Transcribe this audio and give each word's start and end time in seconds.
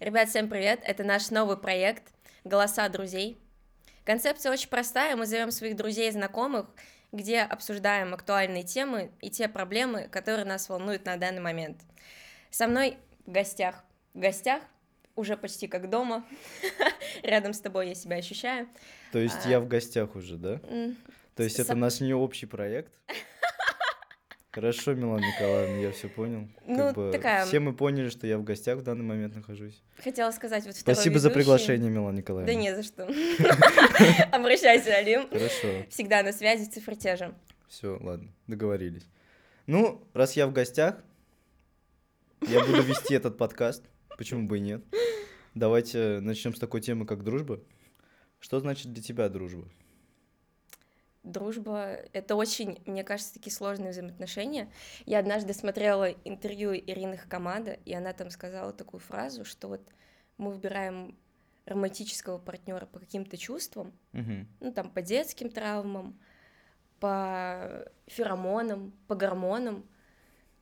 Ребят, 0.00 0.30
всем 0.30 0.48
привет! 0.48 0.80
Это 0.84 1.04
наш 1.04 1.30
новый 1.30 1.58
проект 1.58 2.14
«Голоса 2.44 2.88
друзей». 2.88 3.36
Концепция 4.06 4.50
очень 4.50 4.70
простая. 4.70 5.14
Мы 5.14 5.26
зовем 5.26 5.50
своих 5.50 5.76
друзей 5.76 6.08
и 6.08 6.10
знакомых, 6.10 6.68
где 7.12 7.42
обсуждаем 7.42 8.14
актуальные 8.14 8.62
темы 8.62 9.10
и 9.20 9.28
те 9.28 9.46
проблемы, 9.46 10.08
которые 10.08 10.46
нас 10.46 10.70
волнуют 10.70 11.04
на 11.04 11.18
данный 11.18 11.42
момент. 11.42 11.82
Со 12.48 12.66
мной 12.66 12.96
в 13.26 13.30
гостях. 13.30 13.84
В 14.14 14.20
гостях 14.20 14.62
уже 15.16 15.36
почти 15.36 15.68
как 15.68 15.90
дома. 15.90 16.24
Рядом 17.22 17.52
с 17.52 17.60
тобой 17.60 17.88
я 17.88 17.94
себя 17.94 18.16
ощущаю. 18.16 18.70
То 19.12 19.18
есть 19.18 19.44
А, 19.44 19.50
я 19.50 19.60
в 19.60 19.68
гостях 19.68 20.16
уже, 20.16 20.38
да? 20.38 20.62
То 21.36 21.42
есть 21.42 21.58
это 21.58 21.74
наш 21.74 22.00
не 22.00 22.14
общий 22.14 22.46
проект? 22.46 22.90
Хорошо, 24.52 24.94
Милана 24.94 25.24
Николаевна, 25.24 25.76
я 25.76 25.92
все 25.92 26.08
понял. 26.08 26.48
Ну, 26.66 26.76
Как 26.76 26.96
бы 26.96 27.10
такая- 27.12 27.46
Все 27.46 27.60
мы 27.60 27.72
поняли, 27.72 28.08
что 28.08 28.26
я 28.26 28.36
в 28.36 28.42
гостях 28.42 28.78
в 28.78 28.82
данный 28.82 29.04
момент 29.04 29.36
нахожусь. 29.36 29.80
Хотела 30.02 30.32
сказать, 30.32 30.64
вот 30.66 30.74
второй 30.76 30.96
Спасибо 30.96 31.20
за 31.20 31.28
ведущий- 31.28 31.34
приглашение, 31.34 31.88
Милана 31.90 32.16
Николаевна. 32.16 32.52
Да 32.52 32.58
не 32.58 32.74
за 32.74 32.82
что. 32.82 33.04
Обращайся, 34.32 34.96
Алим. 34.96 35.28
Хорошо, 35.28 35.84
Всегда 35.88 36.24
на 36.24 36.32
связи, 36.32 36.64
цифры 36.68 36.96
те 36.96 37.14
же. 37.16 37.32
все, 37.68 37.96
ладно, 38.00 38.28
договорились. 38.48 39.06
Ну, 39.66 40.02
раз 40.14 40.34
я 40.34 40.48
в 40.48 40.52
гостях, 40.52 40.96
я 42.48 42.64
буду 42.64 42.82
вести 42.82 43.14
этот 43.14 43.38
подкаст. 43.38 43.84
Почему 44.18 44.48
бы 44.48 44.58
и 44.58 44.60
нет? 44.60 44.82
Давайте 45.54 46.18
начнем 46.20 46.56
с 46.56 46.58
такой 46.58 46.80
темы, 46.80 47.06
как 47.06 47.22
дружба. 47.22 47.60
Что 48.40 48.58
значит 48.58 48.92
для 48.92 49.02
тебя 49.02 49.28
дружба? 49.28 49.68
Дружба— 51.22 51.98
это 52.12 52.34
очень, 52.34 52.82
мне 52.86 53.04
кажется, 53.04 53.34
такие 53.34 53.52
сложные 53.52 53.90
взаимоотношения. 53.90 54.72
Я 55.04 55.18
однажды 55.18 55.52
смотрела 55.52 56.10
интервью 56.24 56.72
Ирины 56.74 57.18
Хакамада, 57.18 57.72
и 57.72 57.92
она 57.92 58.14
там 58.14 58.30
сказала 58.30 58.72
такую 58.72 59.00
фразу, 59.00 59.44
что 59.44 59.68
вот 59.68 59.82
мы 60.38 60.50
выбираем 60.52 61.18
романтического 61.66 62.38
партнера 62.38 62.86
по 62.86 62.98
каким-то 62.98 63.36
чувствам, 63.36 63.92
Мгм. 64.12 64.48
ну 64.60 64.72
там 64.72 64.90
по 64.90 65.02
детским 65.02 65.50
травмам, 65.50 66.18
по 67.00 67.86
феромонам, 68.06 68.92
по 69.06 69.14
гормонам, 69.14 69.86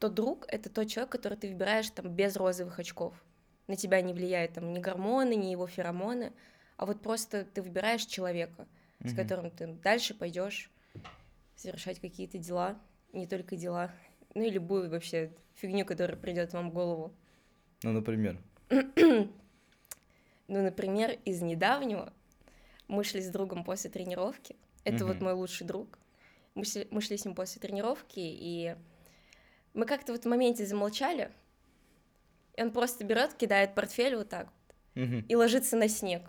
то 0.00 0.09
друг— 0.09 0.45
это 0.48 0.70
тот 0.70 0.89
человек, 0.89 1.12
который 1.12 1.39
ты 1.39 1.48
выбираешь 1.48 1.89
там 1.91 2.09
без 2.11 2.37
розовых 2.37 2.81
очков. 2.81 3.15
На 3.69 3.77
тебя 3.77 4.00
не 4.00 4.12
влияют 4.12 4.55
там 4.55 4.72
ни 4.72 4.81
гормоны, 4.81 5.37
ни 5.37 5.47
его 5.47 5.69
феромоны, 5.69 6.33
а 6.77 6.84
вот 6.84 7.00
просто 7.00 7.45
ты 7.45 7.62
выбираешь 7.62 8.06
человека— 8.06 8.67
с 9.04 9.14
которым 9.14 9.50
ты 9.50 9.66
дальше 9.66 10.14
пойдешь 10.14 10.70
совершать 11.56 12.00
какие-то 12.00 12.38
дела, 12.38 12.78
не 13.12 13.27
только 13.27 13.56
дела, 13.56 13.91
ну 14.34 14.42
и 14.42 14.50
любую 14.50 14.91
вообще 14.91 15.32
фигню, 15.54 15.84
которая 15.84 16.16
придет 16.16 16.52
вам 16.52 16.70
в 16.70 16.74
голову. 16.74 17.12
Ну, 17.82 17.92
например. 17.92 18.38
Ну, 20.50 20.62
например, 20.62 21.19
из 21.26 21.42
недавнего 21.42 22.10
мы 22.88 23.04
шли 23.04 23.20
с 23.20 23.28
другом 23.28 23.64
после 23.64 23.91
тренировки. 23.91 24.56
Это 24.82 25.04
вот 25.04 25.20
мой 25.20 25.34
лучший 25.34 25.66
друг. 25.66 25.98
Мы 26.54 26.64
шли, 26.64 26.88
мы 26.91 27.02
шли 27.02 27.19
с 27.19 27.24
ним 27.26 27.34
после 27.34 27.60
тренировки, 27.60 28.19
и 28.19 28.74
мы 29.74 29.84
как-то 29.84 30.12
вот 30.12 30.24
в 30.24 30.26
моменте 30.26 30.64
замолчали. 30.64 31.30
И 32.56 32.62
он 32.62 32.72
просто 32.72 33.04
берет, 33.04 33.34
кидает 33.34 33.74
портфель 33.74 34.16
вот 34.16 34.30
так 34.30 34.48
Мгм. 34.94 35.20
и 35.28 35.34
ложится 35.36 35.76
на 35.76 35.86
снег. 35.88 36.22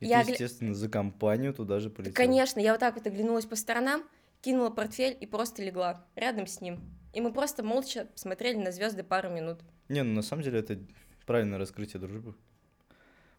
И 0.00 0.06
Я 0.06 0.24
ты, 0.24 0.32
естественно, 0.32 0.74
за 0.74 0.88
компанию 0.88 1.52
туда 1.52 1.80
же 1.80 1.88
Да, 1.88 1.96
полетел. 1.96 2.14
Конечно, 2.14 2.60
я 2.60 2.72
вот 2.72 2.80
так 2.80 2.94
вот 2.94 3.06
оглянулась 3.06 3.46
по 3.46 3.56
сторонам, 3.56 4.04
кинула 4.40 4.70
портфель 4.70 5.16
и 5.20 5.26
просто 5.26 5.62
легла 5.62 6.06
рядом 6.14 6.46
с 6.46 6.60
ним. 6.60 6.80
И 7.12 7.20
мы 7.20 7.32
просто 7.32 7.62
молча 7.64 8.06
смотрели 8.14 8.56
на 8.56 8.70
звезды 8.70 9.02
пару 9.02 9.30
минут. 9.30 9.58
Не, 9.88 10.02
ну 10.02 10.14
на 10.14 10.22
самом 10.22 10.42
деле 10.42 10.60
это 10.60 10.78
правильное 11.26 11.58
раскрытие 11.58 12.00
дружбы. 12.00 12.34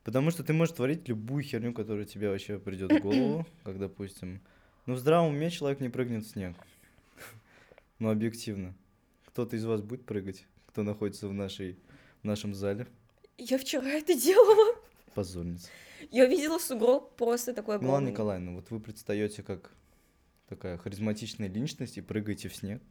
Потому 0.04 0.32
что 0.32 0.44
ты 0.44 0.54
можешь 0.54 0.76
творить 0.76 1.08
любую 1.08 1.44
херню, 1.44 1.74
которая 1.74 2.06
тебе 2.06 2.30
вообще 2.30 2.60
придет 2.60 2.92
в 2.92 3.00
голову, 3.02 3.46
как, 3.64 3.80
допустим, 3.80 4.42
ну 4.86 4.96
в 4.96 4.98
здравом 4.98 5.34
уме 5.34 5.50
человек 5.50 5.80
не 5.80 5.90
прыгнет 5.90 6.26
в 6.26 6.30
снег. 6.30 6.56
Ну, 8.00 8.10
объективно. 8.10 8.74
Кто-то 9.26 9.58
из 9.58 9.66
вас 9.66 9.82
будет 9.82 10.06
прыгать, 10.06 10.46
кто 10.68 10.84
находится 10.84 11.28
в, 11.28 11.34
нашей, 11.34 11.78
в 12.22 12.26
нашем 12.26 12.54
зале. 12.54 12.88
Я 13.38 13.58
вчера 13.58 13.90
это 13.90 14.14
делала. 14.14 14.69
Позорница. 15.14 15.70
Я 16.12 16.26
видела 16.26 16.60
сугроб 16.60 17.16
просто 17.16 17.54
такой 17.54 17.76
Милана 17.76 17.90
огромный. 17.90 18.12
Николаевна, 18.12 18.52
вот 18.54 18.70
вы 18.70 18.80
предстаете 18.80 19.44
как 19.44 19.72
такая 20.48 20.78
харизматичная 20.78 21.48
личность 21.48 21.98
и 21.98 22.02
прыгаете 22.02 22.50
в 22.50 22.56
снег. 22.56 22.82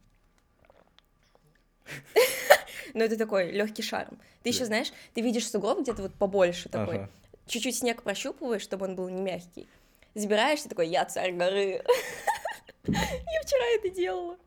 Но 2.93 3.03
это 3.03 3.17
такой 3.17 3.51
легкий 3.51 3.81
шарм. 3.81 4.19
Ты 4.43 4.49
еще 4.49 4.65
знаешь, 4.65 4.91
ты 5.13 5.21
видишь 5.21 5.49
сугроб 5.49 5.81
где-то 5.81 6.01
вот 6.01 6.13
побольше 6.13 6.69
такой. 6.69 7.07
Чуть-чуть 7.47 7.77
снег 7.77 8.03
прощупываешь, 8.03 8.61
чтобы 8.61 8.85
он 8.85 8.95
был 8.95 9.09
не 9.09 9.21
мягкий. 9.21 9.67
Забираешься 10.13 10.69
такой, 10.69 10.87
я 10.87 11.05
царь 11.05 11.33
горы. 11.33 11.83
Я 12.85 13.41
вчера 13.43 13.65
это 13.75 13.89
делала. 13.89 14.37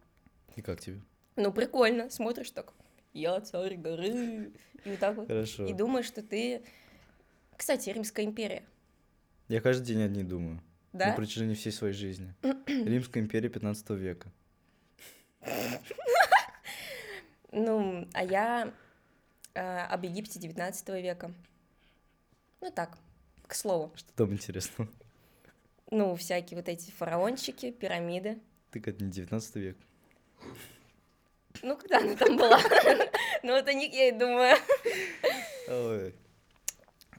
И 0.56 0.62
как 0.62 0.80
тебе? 0.80 1.00
Ну, 1.36 1.52
прикольно. 1.52 2.10
Смотришь 2.10 2.50
так, 2.50 2.72
я 3.12 3.40
царь 3.40 3.76
горы. 3.76 4.52
И 4.84 4.90
вот 4.90 4.98
так 4.98 5.16
вот. 5.16 5.28
Хорошо. 5.28 5.66
И 5.66 5.72
думаешь, 5.72 6.06
что 6.06 6.22
ты... 6.22 6.62
Кстати, 7.62 7.90
Римская 7.90 8.26
империя, 8.26 8.64
Я 9.46 9.60
каждый 9.60 9.84
день 9.84 10.02
о 10.02 10.08
ней 10.08 10.24
думаю. 10.24 10.60
да? 10.92 11.10
На 11.10 11.12
протяжении 11.12 11.54
всей 11.54 11.70
своей 11.70 11.94
жизни. 11.94 12.34
Римская 12.66 13.22
империя 13.22 13.48
15 13.48 13.90
века. 13.90 14.32
Ну, 17.52 18.08
а 18.14 18.24
я 18.24 18.74
э, 19.54 19.60
об 19.60 20.02
Египте 20.02 20.40
19 20.40 20.88
века. 20.88 21.32
Ну 22.60 22.72
так, 22.72 22.98
к 23.46 23.54
слову. 23.54 23.92
Что 23.94 24.12
там 24.14 24.32
интересного? 24.32 24.90
Ну, 25.92 26.16
всякие 26.16 26.58
вот 26.58 26.68
эти 26.68 26.90
фараончики, 26.90 27.70
пирамиды. 27.70 28.40
Так 28.72 28.88
это 28.88 29.04
не 29.04 29.12
19 29.12 29.54
век. 29.56 29.76
Ну, 31.62 31.76
когда 31.76 31.98
она 31.98 32.16
там 32.16 32.36
была? 32.36 32.58
Ну, 33.44 33.52
вот 33.52 33.68
о 33.68 33.72
них 33.72 33.92
я 33.94 34.08
и 34.08 34.12
думаю. 34.12 34.56
Ой. 35.68 36.14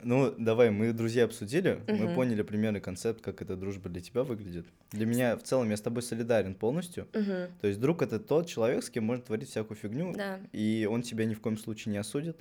Ну, 0.04 0.34
давай, 0.36 0.70
мы 0.70 0.92
друзья 0.92 1.24
обсудили, 1.24 1.80
мы 1.88 2.04
Мгм. 2.04 2.14
поняли 2.14 2.42
примерный 2.42 2.80
концепт, 2.80 3.22
как 3.22 3.40
эта 3.40 3.56
дружба 3.56 3.88
для 3.88 4.02
тебя 4.02 4.22
выглядит. 4.22 4.66
Для 4.92 5.06
меня 5.06 5.36
в 5.36 5.42
целом 5.42 5.70
я 5.70 5.76
с 5.76 5.80
тобой 5.80 6.02
солидарен 6.02 6.54
полностью. 6.54 7.08
Мгм, 7.14 7.48
То 7.60 7.66
есть 7.66 7.80
друг 7.80 8.02
это 8.02 8.20
тот 8.20 8.46
человек, 8.46 8.84
с 8.84 8.90
кем 8.90 9.04
можно 9.04 9.24
творить 9.24 9.48
всякую 9.48 9.78
фигню, 9.78 10.12
Да. 10.12 10.40
и 10.52 10.86
он 10.90 11.00
тебя 11.02 11.24
ни 11.24 11.32
в 11.32 11.40
коем 11.40 11.56
случае 11.56 11.92
не 11.92 11.98
осудит 11.98 12.38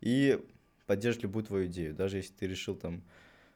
и 0.00 0.42
поддержит 0.86 1.22
любую 1.22 1.44
твою 1.44 1.66
идею. 1.66 1.94
Даже 1.94 2.16
если 2.16 2.32
ты 2.32 2.46
решил 2.46 2.74
там 2.74 3.02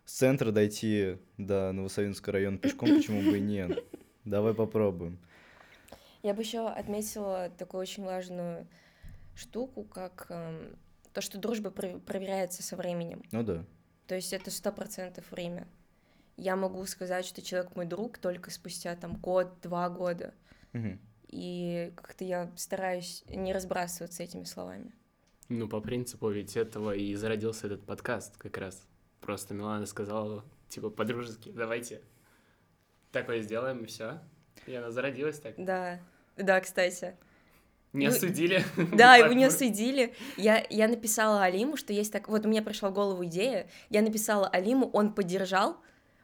с 0.04 0.12
центра 0.12 0.50
дойти 0.52 1.16
до 1.38 1.72
Новосавинского 1.72 2.34
района 2.34 2.58
пешком, 2.58 2.92
почему 2.92 3.22
бы 3.22 3.38
и 3.38 3.40
нет? 3.40 3.82
Давай 4.26 4.52
попробуем. 4.52 5.18
Я 6.22 6.34
бы 6.34 6.42
еще 6.42 6.68
отметила 6.68 7.50
такую 7.56 7.80
очень 7.80 8.04
важную 8.04 8.66
штуку, 9.34 9.84
как 9.84 10.26
эм, 10.28 10.76
то, 11.12 11.20
что 11.20 11.38
дружба 11.38 11.70
про- 11.70 11.98
проверяется 11.98 12.62
со 12.62 12.76
временем. 12.76 13.22
Ну 13.32 13.42
да. 13.42 13.64
То 14.06 14.14
есть 14.14 14.32
это 14.32 14.50
сто 14.50 14.72
процентов 14.72 15.30
время. 15.30 15.66
Я 16.36 16.56
могу 16.56 16.84
сказать, 16.86 17.24
что 17.26 17.42
человек 17.42 17.76
мой 17.76 17.86
друг 17.86 18.18
только 18.18 18.50
спустя 18.50 18.96
там 18.96 19.16
год-два 19.16 19.88
года. 19.90 20.34
Мгм. 20.72 20.98
И 21.28 21.92
как-то 21.96 22.24
я 22.24 22.50
стараюсь 22.56 23.24
не 23.28 23.52
разбрасываться 23.52 24.22
этими 24.22 24.44
словами. 24.44 24.92
Ну, 25.48 25.68
по 25.68 25.80
принципу 25.80 26.28
ведь 26.30 26.56
этого 26.56 26.92
и 26.94 27.14
зародился 27.14 27.66
этот 27.66 27.84
подкаст 27.84 28.36
как 28.36 28.56
раз. 28.56 28.86
Просто 29.20 29.52
Милана 29.52 29.86
сказала, 29.86 30.44
типа, 30.68 30.90
по-дружески, 30.90 31.50
давайте 31.50 32.00
такое 33.12 33.42
сделаем, 33.42 33.84
и 33.84 33.86
все. 33.86 34.20
И 34.66 34.74
она 34.74 34.90
зародилась 34.90 35.38
так. 35.40 35.54
Да, 35.56 36.00
да, 36.36 36.60
кстати. 36.60 37.16
Не 37.92 38.08
Ну, 38.08 38.14
осудили. 38.14 38.64
Да, 38.92 39.16
его 39.16 39.32
не 39.32 39.44
осудили. 39.44 40.14
Я, 40.36 40.64
я 40.70 40.88
написала 40.88 41.42
Алиму, 41.42 41.76
что 41.76 41.92
есть 41.92 42.12
так... 42.12 42.28
Вот 42.28 42.46
у 42.46 42.48
меня 42.48 42.62
пришла 42.62 42.90
в 42.90 42.94
голову 42.94 43.24
идея. 43.24 43.68
Я 43.88 44.02
написала 44.02 44.48
Алиму, 44.48 44.88
он 44.92 45.12
поддержал, 45.14 45.76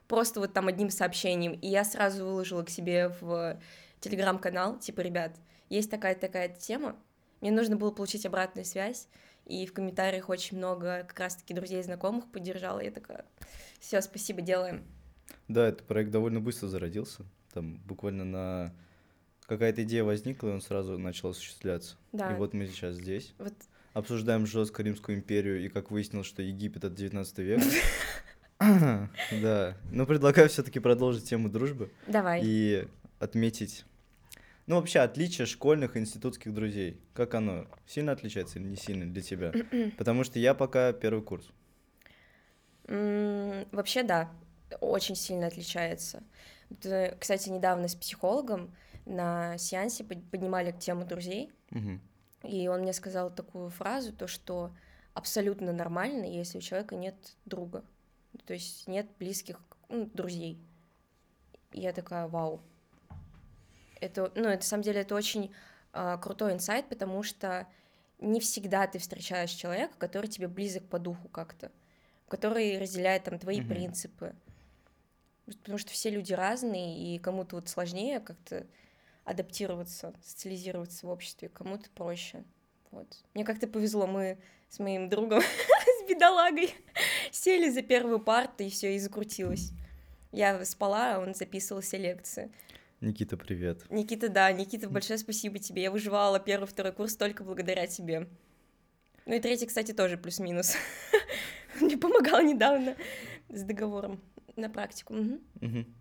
просто 0.09 0.41
вот 0.41 0.53
там 0.53 0.69
одним 0.69 0.91
сообщением. 0.91 1.53
И 1.53 1.69
я 1.69 1.85
сразу 1.85 2.25
выложила 2.25 2.63
к 2.63 2.71
себе 2.71 3.13
в 3.21 3.59
телеграм-канал, 4.01 4.79
типа, 4.79 5.01
ребят, 5.01 5.37
есть 5.69 5.91
такая-такая 5.91 6.49
тема, 6.49 6.97
мне 7.41 7.51
нужно 7.51 7.77
было 7.77 7.91
получить 7.91 8.25
обратную 8.27 8.65
связь, 8.65 9.09
и 9.45 9.67
в 9.67 9.73
комментариях 9.73 10.29
очень 10.29 10.57
много 10.57 11.05
как 11.07 11.19
раз-таки 11.19 11.55
друзей 11.55 11.81
и 11.81 11.83
знакомых 11.83 12.31
поддержала. 12.31 12.81
Я 12.81 12.91
такая, 12.91 13.25
все, 13.79 14.01
спасибо, 14.01 14.41
делаем. 14.43 14.85
Да, 15.49 15.69
этот 15.69 15.87
проект 15.87 16.11
довольно 16.11 16.41
быстро 16.41 16.69
зародился. 16.69 17.25
Там 17.53 17.79
буквально 17.87 18.25
на 18.25 18.75
какая-то 19.47 19.83
идея 19.85 20.05
возникла, 20.05 20.49
и 20.49 20.53
он 20.53 20.61
сразу 20.61 20.99
начал 20.99 21.31
осуществляться. 21.31 21.97
Да. 22.13 22.33
И 22.33 22.35
вот 22.37 22.55
мы 22.55 22.67
сейчас 22.67 22.97
здесь. 22.97 23.35
Вот 23.39 23.55
Обсуждаем 23.93 24.45
жестко 24.47 24.83
Римскую 24.83 25.17
империю, 25.17 25.65
и 25.65 25.71
как 25.71 25.91
выяснилось, 25.91 26.27
что 26.27 26.43
Египет 26.43 26.85
это 26.85 26.95
19 26.95 27.39
век. 27.39 27.63
Да. 29.43 29.77
Но 29.91 30.07
предлагаю 30.07 30.49
все-таки 30.49 30.81
продолжить 30.81 31.29
тему 31.29 31.49
дружбы 31.49 31.91
давай. 32.07 32.43
и 32.45 32.89
отметить 33.19 33.85
Ну, 34.67 34.77
вообще, 34.77 35.01
отличие 35.01 35.47
школьных 35.47 35.97
и 35.97 36.01
институтских 36.01 36.53
друзей. 36.55 37.01
Как 37.15 37.35
оно? 37.35 37.67
Сильно 37.87 38.13
отличается 38.13 38.59
или 38.59 38.67
не 38.67 38.77
сильно 38.77 39.07
для 39.07 39.23
тебя? 39.23 39.53
Потому 39.99 40.25
что 40.25 40.39
я 40.39 40.55
пока 40.55 40.93
первый 40.93 41.23
курс. 41.23 41.49
Вообще, 42.87 44.03
да, 44.05 44.31
очень 44.81 45.17
сильно 45.17 45.49
отличается. 45.49 46.23
Э, 46.85 47.17
Кстати, 47.19 47.49
недавно 47.49 47.89
с 47.89 47.95
психологом 47.95 48.75
на 49.07 49.57
сеансе 49.57 50.05
под- 50.05 50.29
поднимали 50.31 50.73
тему 50.73 51.05
друзей, 51.07 51.53
Мгм. 51.71 52.01
и 52.43 52.69
он 52.69 52.81
мне 52.83 52.93
сказал 52.93 53.31
такую 53.35 53.71
фразу, 53.71 54.13
то 54.13 54.27
что 54.27 54.73
абсолютно 55.15 55.73
нормально, 55.73 56.25
если 56.25 56.59
у 56.59 56.61
человека 56.61 56.97
нет 56.97 57.15
друга, 57.47 57.85
то 58.45 58.53
есть 58.53 58.87
нет 58.87 59.07
близких 59.19 59.59
ну, 59.89 60.07
друзей. 60.13 60.61
И 61.73 61.81
я 61.81 61.93
такая, 61.93 62.27
вау. 62.27 62.61
Это, 64.01 64.31
ну, 64.35 64.43
это, 64.49 64.57
на 64.57 64.61
самом 64.63 64.83
деле, 64.83 65.01
это 65.01 65.15
очень 65.15 65.55
а, 65.93 66.19
крутой 66.19 66.53
инсайт, 66.53 66.89
потому 66.89 67.23
что 67.23 67.67
не 68.19 68.41
всегда 68.41 68.87
ты 68.87 68.99
встречаешь 68.99 69.51
человека, 69.51 69.95
который 69.99 70.27
тебе 70.27 70.49
близок 70.49 70.85
по 70.89 70.99
духу 70.99 71.29
как-то, 71.29 71.71
который 72.29 72.79
разделяет 72.79 73.25
там 73.25 73.39
твои 73.39 73.61
Мгм. 73.61 73.69
принципы. 73.69 74.35
Потому 75.47 75.79
что 75.79 75.93
все 75.93 76.11
люди 76.11 76.33
разные, 76.33 76.99
и 76.99 77.19
кому-то 77.19 77.57
вот 77.57 77.69
сложнее 77.69 78.21
как-то 78.21 78.67
адаптироваться, 79.27 80.15
социализироваться 80.23 81.07
в 81.07 81.11
обществе, 81.11 81.49
кому-то 81.49 81.91
проще. 81.91 82.45
Вот. 82.93 83.09
Мне 83.35 83.45
как-то 83.45 83.67
повезло, 83.67 84.07
мы 84.07 84.39
с 84.69 84.79
моим 84.79 85.09
другом, 85.09 85.41
с 86.01 86.09
бедолагой, 86.09 86.73
сели 87.33 87.69
за 87.69 87.83
первую 87.83 88.21
парту, 88.21 88.63
и 88.63 88.71
все, 88.71 88.95
и 88.95 88.99
закрутилось. 88.99 89.73
Я 90.33 90.65
спала, 90.65 91.17
а 91.17 91.19
он 91.19 91.35
записывал 91.35 91.83
все 91.83 91.99
лекции. 91.99 92.53
Никита, 93.01 93.37
привет. 93.37 93.85
Никита, 93.91 94.29
да, 94.29 94.51
Никита, 94.53 94.89
большое 94.89 95.19
спасибо 95.19 95.59
тебе. 95.59 95.83
Я 95.83 95.91
выживала 95.91 96.39
первый, 96.39 96.67
второй 96.67 96.93
курс 96.93 97.17
только 97.17 97.43
благодаря 97.45 97.87
тебе. 97.87 98.29
Ну 99.27 99.35
и 99.35 99.41
третий, 99.41 99.67
кстати, 99.67 99.93
тоже 99.93 100.17
плюс-минус. 100.17 100.77
Мне 101.81 101.99
помогал 101.99 102.43
недавно 102.43 102.97
с 103.49 103.63
договором 103.63 104.21
на 104.55 104.71
практику. 104.71 105.15
Мгм. 105.15 105.41
Мгм. 105.61 105.95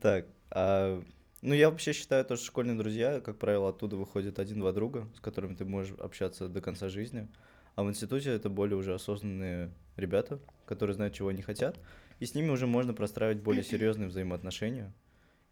Так, 0.00 0.26
а, 0.50 1.02
ну 1.44 1.52
я 1.52 1.68
вообще 1.68 1.92
считаю, 1.92 2.24
то, 2.24 2.36
что 2.36 2.46
школьные 2.46 2.76
друзья, 2.76 3.20
как 3.20 3.38
правило, 3.38 3.68
оттуда 3.68 3.96
выходят 3.96 4.38
один-два 4.38 4.72
друга, 4.72 5.06
с 5.14 5.20
которыми 5.20 5.54
ты 5.54 5.66
можешь 5.66 5.94
общаться 5.98 6.48
до 6.48 6.62
конца 6.62 6.88
жизни. 6.88 7.28
А 7.74 7.84
в 7.84 7.90
институте 7.90 8.30
это 8.30 8.48
более 8.48 8.76
уже 8.76 8.94
осознанные 8.94 9.70
ребята, 9.96 10.40
которые 10.64 10.94
знают, 10.94 11.14
чего 11.14 11.28
они 11.28 11.42
хотят, 11.42 11.78
и 12.18 12.24
с 12.24 12.34
ними 12.34 12.48
уже 12.48 12.66
можно 12.66 12.94
простраивать 12.94 13.42
более 13.42 13.62
серьезные 13.62 14.08
взаимоотношения 14.08 14.94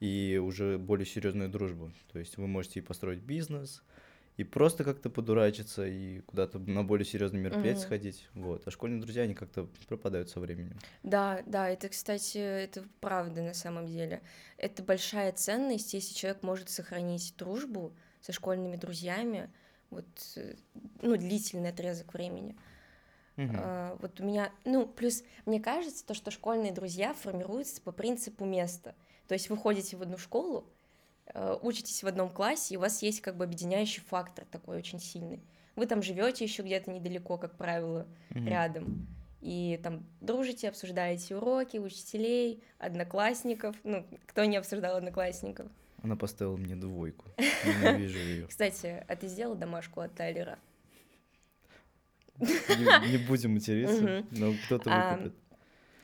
и 0.01 0.41
уже 0.43 0.79
более 0.79 1.05
серьезную 1.05 1.51
дружбу. 1.51 1.93
То 2.11 2.19
есть 2.19 2.39
вы 2.39 2.47
можете 2.47 2.81
и 2.81 2.83
построить 2.83 3.21
бизнес, 3.21 3.83
и 4.43 4.45
просто 4.45 4.83
как-то 4.83 5.09
подурачиться, 5.09 5.87
и 5.87 6.21
куда-то 6.23 6.59
на 6.59 6.83
более 6.83 7.07
серьезные 7.07 7.41
мероприятия 7.41 7.79
Мгм. 7.79 7.87
сходить. 7.87 8.29
Вот. 8.35 8.67
А 8.67 8.71
школьные 8.73 9.01
друзья, 9.01 9.23
они 9.23 9.35
как-то 9.35 9.69
пропадают 9.87 10.31
со 10.31 10.41
временем. 10.41 10.79
Да, 11.05 11.43
да, 11.47 11.69
это, 11.69 11.89
кстати, 11.89 12.39
это 12.39 12.85
правда 13.01 13.41
на 13.41 13.55
самом 13.55 13.87
деле. 13.87 14.21
Это 14.57 14.83
большая 14.83 15.31
ценность, 15.33 15.95
если 15.95 16.13
человек 16.15 16.43
может 16.43 16.71
сохранить 16.71 17.35
дружбу 17.39 17.95
со 18.21 18.33
школьными 18.33 18.77
друзьями, 18.77 19.49
вот, 19.91 20.07
ну, 21.01 21.17
длительный 21.17 21.71
отрезок 21.71 22.13
времени. 22.13 22.57
А, 23.37 23.97
вот 24.01 24.21
у 24.21 24.25
меня, 24.25 24.51
ну, 24.65 24.87
плюс 24.87 25.23
мне 25.47 25.61
кажется, 25.61 26.05
то, 26.05 26.15
что 26.15 26.33
школьные 26.33 26.73
друзья 26.73 27.15
формируются 27.15 27.81
по 27.81 27.93
принципу 27.93 28.45
места. 28.45 28.95
То 29.29 29.35
есть 29.35 29.51
вы 29.51 29.57
ходите 29.57 29.97
в 29.97 30.03
одну 30.03 30.19
школу, 30.19 30.67
учитесь 31.35 32.03
в 32.03 32.07
одном 32.07 32.31
классе, 32.31 32.75
и 32.75 32.77
у 32.77 32.81
вас 32.81 33.03
есть 33.03 33.21
как 33.21 33.37
бы 33.37 33.45
объединяющий 33.45 34.03
фактор 34.03 34.45
такой 34.51 34.77
очень 34.77 35.01
сильный. 35.01 35.41
Вы 35.77 35.87
там 35.87 36.03
живете 36.03 36.45
еще 36.45 36.63
где-то 36.63 36.91
недалеко, 36.91 37.39
как 37.39 37.57
правило, 37.57 38.07
Мгм. 38.31 38.47
рядом. 38.47 39.07
И 39.41 39.81
там 39.83 40.05
дружите, 40.21 40.69
обсуждаете 40.69 41.37
уроки, 41.37 41.79
учителей, 41.79 42.63
одноклассников. 42.79 43.75
Ну, 43.83 44.07
кто 44.27 44.45
не 44.45 44.57
обсуждал 44.57 44.97
одноклассников? 44.97 45.67
Она 46.03 46.17
поставила 46.17 46.57
мне 46.57 46.77
двойку. 46.77 47.25
Ненавижу 47.65 48.19
ее. 48.19 48.47
Кстати, 48.47 49.05
а 49.09 49.17
ты 49.17 49.29
сделал 49.29 49.55
домашку 49.55 50.01
от 50.01 50.15
Тайлера? 50.15 50.59
Не, 52.39 53.11
не 53.11 53.19
будем 53.19 53.55
материться, 53.55 54.25
но 54.31 54.53
кто-то 54.67 54.91
А, 54.93 55.17
выкупит. 55.17 55.39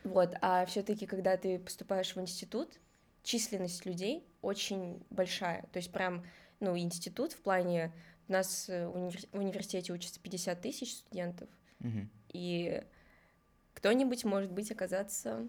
Вот, 0.05 0.35
а 0.41 0.65
все-таки, 0.67 1.07
когда 1.07 1.37
ты 1.37 1.59
поступаешь 1.59 2.15
в 2.15 2.21
институт, 2.21 2.79
численность 3.23 3.85
людей 3.87 4.25
очень 4.43 5.03
большая. 5.11 5.63
То 5.73 5.79
есть 5.79 5.93
прям, 5.93 6.25
ну, 6.61 6.77
институт 6.79 7.33
в 7.33 7.41
плане... 7.43 7.93
У 8.29 8.33
нас 8.33 8.69
э, 8.69 8.85
универ- 8.87 9.27
в 9.33 9.39
университете 9.39 9.91
учатся 9.93 10.21
50 10.21 10.61
тысяч 10.61 10.97
студентов, 10.97 11.49
Мгм. 11.79 12.11
и 12.29 12.83
кто-нибудь, 13.73 14.25
может 14.27 14.53
быть, 14.53 14.71
оказаться 14.71 15.49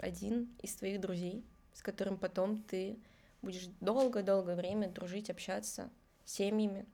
один 0.00 0.54
из 0.60 0.74
твоих 0.74 1.00
друзей, 1.00 1.42
с 1.72 1.80
которым 1.80 2.18
потом 2.18 2.62
ты 2.64 2.98
будешь 3.40 3.68
долгое-долгое 3.80 4.56
время 4.56 4.90
дружить, 4.90 5.30
общаться, 5.30 5.88
с 6.26 6.32
семьями 6.34 6.84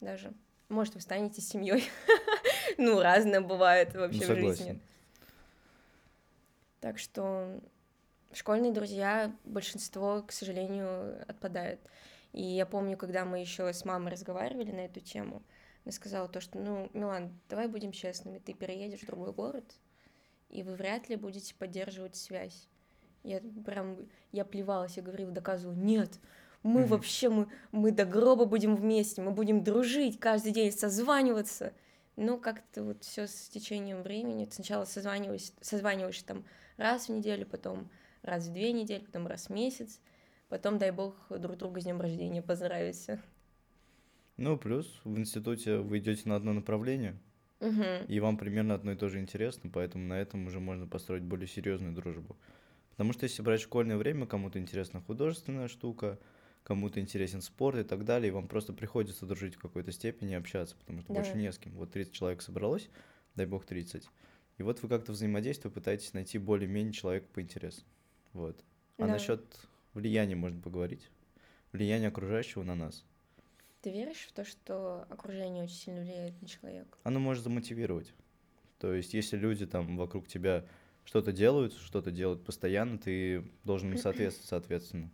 даже. 0.00 0.32
Может, 0.68 0.94
вы 0.96 1.00
станете 1.00 1.40
семьей. 1.40 1.84
Ну, 2.78 3.00
разное 3.00 3.40
бывает 3.42 3.94
вообще 3.94 4.24
в 4.24 4.34
жизни. 4.34 4.80
Так 6.80 6.98
что 6.98 7.60
школьные 8.32 8.72
друзья, 8.72 9.34
большинство, 9.44 10.22
к 10.22 10.32
сожалению, 10.32 11.22
отпадает. 11.28 11.80
И 12.32 12.42
я 12.42 12.66
помню, 12.66 12.96
когда 12.96 13.24
мы 13.24 13.40
еще 13.40 13.72
с 13.72 13.84
мамой 13.84 14.12
разговаривали 14.12 14.72
на 14.72 14.80
эту 14.80 15.00
тему, 15.00 15.42
она 15.84 15.92
сказала 15.92 16.28
то, 16.28 16.40
что, 16.40 16.58
ну, 16.58 16.88
Милан, 16.94 17.38
давай 17.48 17.68
будем 17.68 17.92
честными, 17.92 18.38
ты 18.38 18.54
переедешь 18.54 19.00
в 19.00 19.06
другой 19.06 19.32
город, 19.32 19.64
и 20.48 20.62
вы 20.62 20.74
вряд 20.74 21.08
ли 21.08 21.16
будете 21.16 21.54
поддерживать 21.54 22.16
связь. 22.16 22.68
Я 23.22 23.40
прям, 23.64 23.96
я 24.32 24.44
плевалась, 24.44 24.96
я 24.96 25.02
говорила, 25.02 25.30
доказывала, 25.30 25.74
нет, 25.74 26.18
мы 26.62 26.82
Мгм. 26.82 26.90
вообще, 26.90 27.28
мы, 27.28 27.48
мы 27.72 27.90
до 27.90 28.04
гроба 28.04 28.44
будем 28.44 28.76
вместе, 28.76 29.20
мы 29.20 29.32
будем 29.32 29.64
дружить, 29.64 30.20
каждый 30.20 30.52
день 30.52 30.72
созваниваться. 30.72 31.72
Но 32.14 32.36
как-то 32.36 32.84
вот 32.84 33.04
все 33.04 33.26
с 33.26 33.48
течением 33.48 34.02
времени. 34.02 34.46
Сначала 34.50 34.84
созваниваешься, 34.84 35.52
созваниваешься 35.60 36.26
там 36.26 36.44
раз 36.76 37.06
в 37.06 37.12
неделю, 37.12 37.46
потом 37.46 37.90
раз 38.22 38.46
в 38.46 38.52
две 38.52 38.72
недели, 38.72 39.04
потом 39.04 39.26
раз 39.26 39.46
в 39.46 39.50
месяц. 39.50 40.00
Потом, 40.48 40.78
дай 40.78 40.90
бог, 40.90 41.14
друг 41.30 41.56
друга 41.56 41.80
с 41.80 41.84
днем 41.84 42.00
рождения 42.00 42.42
поздравиться. 42.42 43.20
Ну, 44.36 44.56
плюс 44.56 45.00
в 45.04 45.18
институте 45.18 45.78
вы 45.78 45.98
идете 45.98 46.28
на 46.28 46.36
одно 46.36 46.52
направление, 46.52 47.18
Мгм. 47.60 48.04
и 48.08 48.18
вам 48.20 48.36
примерно 48.38 48.74
одно 48.74 48.92
и 48.92 48.96
то 48.96 49.08
же 49.08 49.20
интересно, 49.20 49.70
поэтому 49.72 50.06
на 50.06 50.14
этом 50.20 50.46
уже 50.46 50.58
можно 50.58 50.86
построить 50.86 51.22
более 51.22 51.46
серьезную 51.46 51.94
дружбу. 51.94 52.36
Потому 52.90 53.12
что 53.12 53.24
если 53.24 53.42
брать 53.42 53.60
школьное 53.60 53.96
время, 53.96 54.26
кому-то 54.26 54.58
интересна 54.58 55.00
художественная 55.00 55.68
штука, 55.68 56.18
кому-то 56.64 57.00
интересен 57.00 57.40
спорт 57.40 57.78
и 57.78 57.84
так 57.84 58.04
далее, 58.04 58.28
и 58.28 58.32
вам 58.32 58.48
просто 58.48 58.72
приходится 58.72 59.26
дружить 59.26 59.54
в 59.54 59.60
какой-то 59.60 59.92
степени 59.92 60.32
и 60.32 60.36
общаться, 60.36 60.76
потому 60.76 61.00
что 61.00 61.08
Да. 61.08 61.14
больше 61.20 61.36
не 61.36 61.50
с 61.52 61.58
кем. 61.58 61.72
Вот 61.74 61.90
30 61.92 62.12
человек 62.12 62.42
собралось, 62.42 62.88
дай 63.34 63.46
бог 63.46 63.64
30. 63.64 64.08
И 64.58 64.62
вот 64.62 64.82
вы 64.82 64.88
как-то 64.88 65.12
взаимодействие 65.12 65.72
пытаетесь 65.72 66.12
найти 66.12 66.38
более-менее 66.38 66.92
человека 66.92 67.26
по 67.32 67.40
интересам. 67.40 67.84
Вот. 68.32 68.62
А 68.98 69.06
Да. 69.06 69.12
насчет 69.12 69.42
влияния 69.94 70.36
можно 70.36 70.60
поговорить. 70.60 71.08
Влияние 71.72 72.08
окружающего 72.08 72.62
на 72.62 72.74
нас. 72.74 73.04
Ты 73.80 73.90
веришь 73.90 74.26
в 74.28 74.32
то, 74.32 74.44
что 74.44 75.06
окружение 75.10 75.64
очень 75.64 75.76
сильно 75.76 76.00
влияет 76.02 76.40
на 76.40 76.46
человека? 76.48 76.98
Оно 77.02 77.18
может 77.18 77.44
замотивировать. 77.44 78.12
То 78.78 78.92
есть, 78.94 79.14
если 79.14 79.36
люди 79.36 79.66
там 79.66 79.96
вокруг 79.96 80.28
тебя 80.28 80.64
что-то 81.04 81.32
делают, 81.32 81.74
что-то 81.74 82.10
делают 82.10 82.44
постоянно, 82.44 82.98
ты 82.98 83.44
должен 83.64 83.90
им 83.90 83.98
соответствовать, 83.98 84.48
соответственно. 84.48 85.10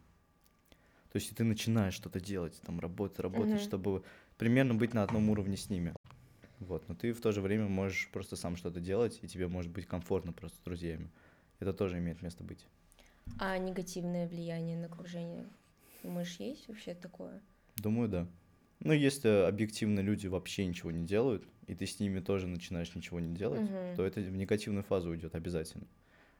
То 1.12 1.16
есть, 1.16 1.34
ты 1.34 1.44
начинаешь 1.44 1.94
что-то 1.94 2.20
делать, 2.20 2.60
там, 2.66 2.80
работать, 2.80 3.18
работать, 3.20 3.50
Мгм. 3.50 3.60
чтобы 3.60 4.04
примерно 4.36 4.74
быть 4.74 4.92
на 4.92 5.02
одном 5.02 5.30
уровне 5.30 5.56
с 5.56 5.70
ними. 5.70 5.94
Вот, 6.60 6.86
но 6.88 6.94
ты 6.94 7.12
в 7.12 7.20
то 7.20 7.32
же 7.32 7.40
время 7.40 7.68
можешь 7.68 8.10
просто 8.10 8.36
сам 8.36 8.56
что-то 8.56 8.80
делать, 8.80 9.18
и 9.22 9.28
тебе 9.28 9.48
может 9.48 9.70
быть 9.70 9.86
комфортно 9.86 10.32
просто 10.32 10.58
с 10.58 10.60
друзьями. 10.60 11.10
Это 11.60 11.72
тоже 11.72 11.98
имеет 11.98 12.20
место 12.20 12.44
быть. 12.44 12.66
А 13.38 13.56
негативное 13.58 14.26
влияние 14.26 14.76
на 14.76 14.86
окружение? 14.86 15.48
Думаешь, 16.02 16.36
есть 16.38 16.68
вообще 16.68 16.94
такое? 16.94 17.40
Думаю, 17.76 18.08
да. 18.08 18.28
Ну, 18.80 18.92
если 18.92 19.28
объективно 19.46 20.00
люди 20.00 20.26
вообще 20.26 20.64
ничего 20.66 20.90
не 20.90 21.04
делают, 21.04 21.46
и 21.66 21.74
ты 21.74 21.86
с 21.86 21.98
ними 22.00 22.20
тоже 22.20 22.46
начинаешь 22.46 22.94
ничего 22.94 23.20
не 23.20 23.34
делать, 23.34 23.62
Мгм. 23.62 23.96
то 23.96 24.04
это 24.04 24.20
в 24.20 24.36
негативную 24.36 24.84
фазу 24.84 25.10
уйдет 25.10 25.34
обязательно. 25.34 25.86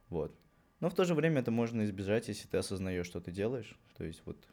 Вот. 0.09 0.37
Но 0.80 0.88
в 0.88 0.95
то 0.95 1.04
же 1.04 1.14
время 1.14 1.40
это 1.40 1.50
можно 1.50 1.85
избежать, 1.85 2.28
если 2.28 2.47
ты 2.47 2.57
осознаешь, 2.57 3.07
что 3.07 3.21
ты 3.21 3.33
делаешь. 3.33 3.76
То 3.97 4.04
есть 4.04 4.23
вот, 4.25 4.47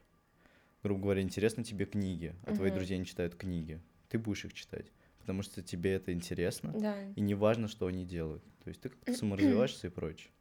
грубо 0.84 1.04
говоря, 1.04 1.22
интересны 1.22 1.64
тебе 1.64 1.86
книги, 1.86 2.36
а 2.44 2.54
твои 2.54 2.70
Мгм. 2.70 2.76
друзья 2.78 2.98
не 2.98 3.06
читают 3.06 3.36
книги. 3.36 3.80
Ты 4.10 4.18
будешь 4.18 4.46
их 4.46 4.54
читать, 4.54 4.92
потому 5.20 5.44
что 5.44 5.62
тебе 5.62 5.94
это 5.94 6.12
интересно, 6.14 6.74
Да. 6.80 6.98
и 7.16 7.22
не 7.22 7.36
важно, 7.36 7.68
что 7.68 7.86
они 7.88 8.06
делают. 8.06 8.44
То 8.64 8.70
есть 8.70 8.82
ты 8.82 8.90
как-то 8.90 9.12
саморазвиваешься 9.18 9.88
и 9.88 9.92
прочее. 9.92 10.32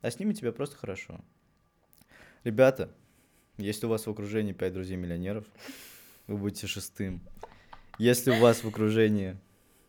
А 0.00 0.10
с 0.10 0.18
ними 0.18 0.32
тебе 0.32 0.52
просто 0.52 0.76
хорошо. 0.76 1.20
Ребята, 2.44 2.90
Если 3.56 3.86
у 3.86 3.88
вас 3.88 4.06
в 4.06 4.10
окружении 4.10 4.52
пять 4.52 4.72
друзей-миллионеров, 4.72 5.44
вы 6.26 6.36
будете 6.36 6.66
шестым. 6.66 7.20
Если 7.98 8.32
у 8.32 8.40
вас 8.40 8.64
в 8.64 8.68
окружении... 8.68 9.36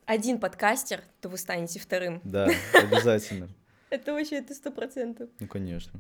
Один 0.06 0.38
подкастер, 0.40 1.02
то 1.20 1.30
вы 1.30 1.40
станете 1.40 1.80
вторым. 1.80 2.22
Да, 2.24 2.48
обязательно. 2.74 3.50
Это 3.90 4.14
вообще, 4.14 4.38
это 4.38 4.54
сто 4.54 4.72
процентов. 4.72 5.30
Ну, 5.40 5.48
конечно. 5.48 6.00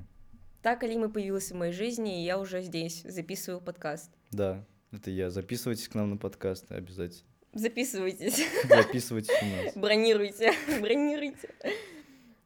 Так 0.61 0.83
Алима 0.83 1.09
появилась 1.09 1.51
в 1.51 1.55
моей 1.55 1.73
жизни, 1.73 2.21
и 2.21 2.25
я 2.25 2.37
уже 2.37 2.61
здесь 2.61 3.01
записываю 3.03 3.59
подкаст. 3.59 4.11
Да, 4.31 4.63
это 4.91 5.09
я. 5.09 5.29
Записывайтесь 5.29 5.87
к 5.87 5.95
нам 5.95 6.11
на 6.11 6.17
подкаст 6.17 6.71
обязательно. 6.71 7.29
Записывайтесь. 7.53 8.43
Записывайтесь 8.69 9.33
у 9.41 9.45
нас. 9.45 9.75
Бронируйте, 9.75 10.53
бронируйте. 10.81 11.49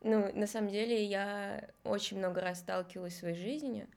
Ну, 0.02 0.32
на 0.34 0.48
самом 0.48 0.70
деле, 0.70 1.04
я 1.04 1.70
очень 1.84 2.18
много 2.18 2.42
раз 2.42 2.60
сталкивалась 2.60 3.14
в 3.14 3.20
своей 3.20 3.36
жизни 3.36 3.88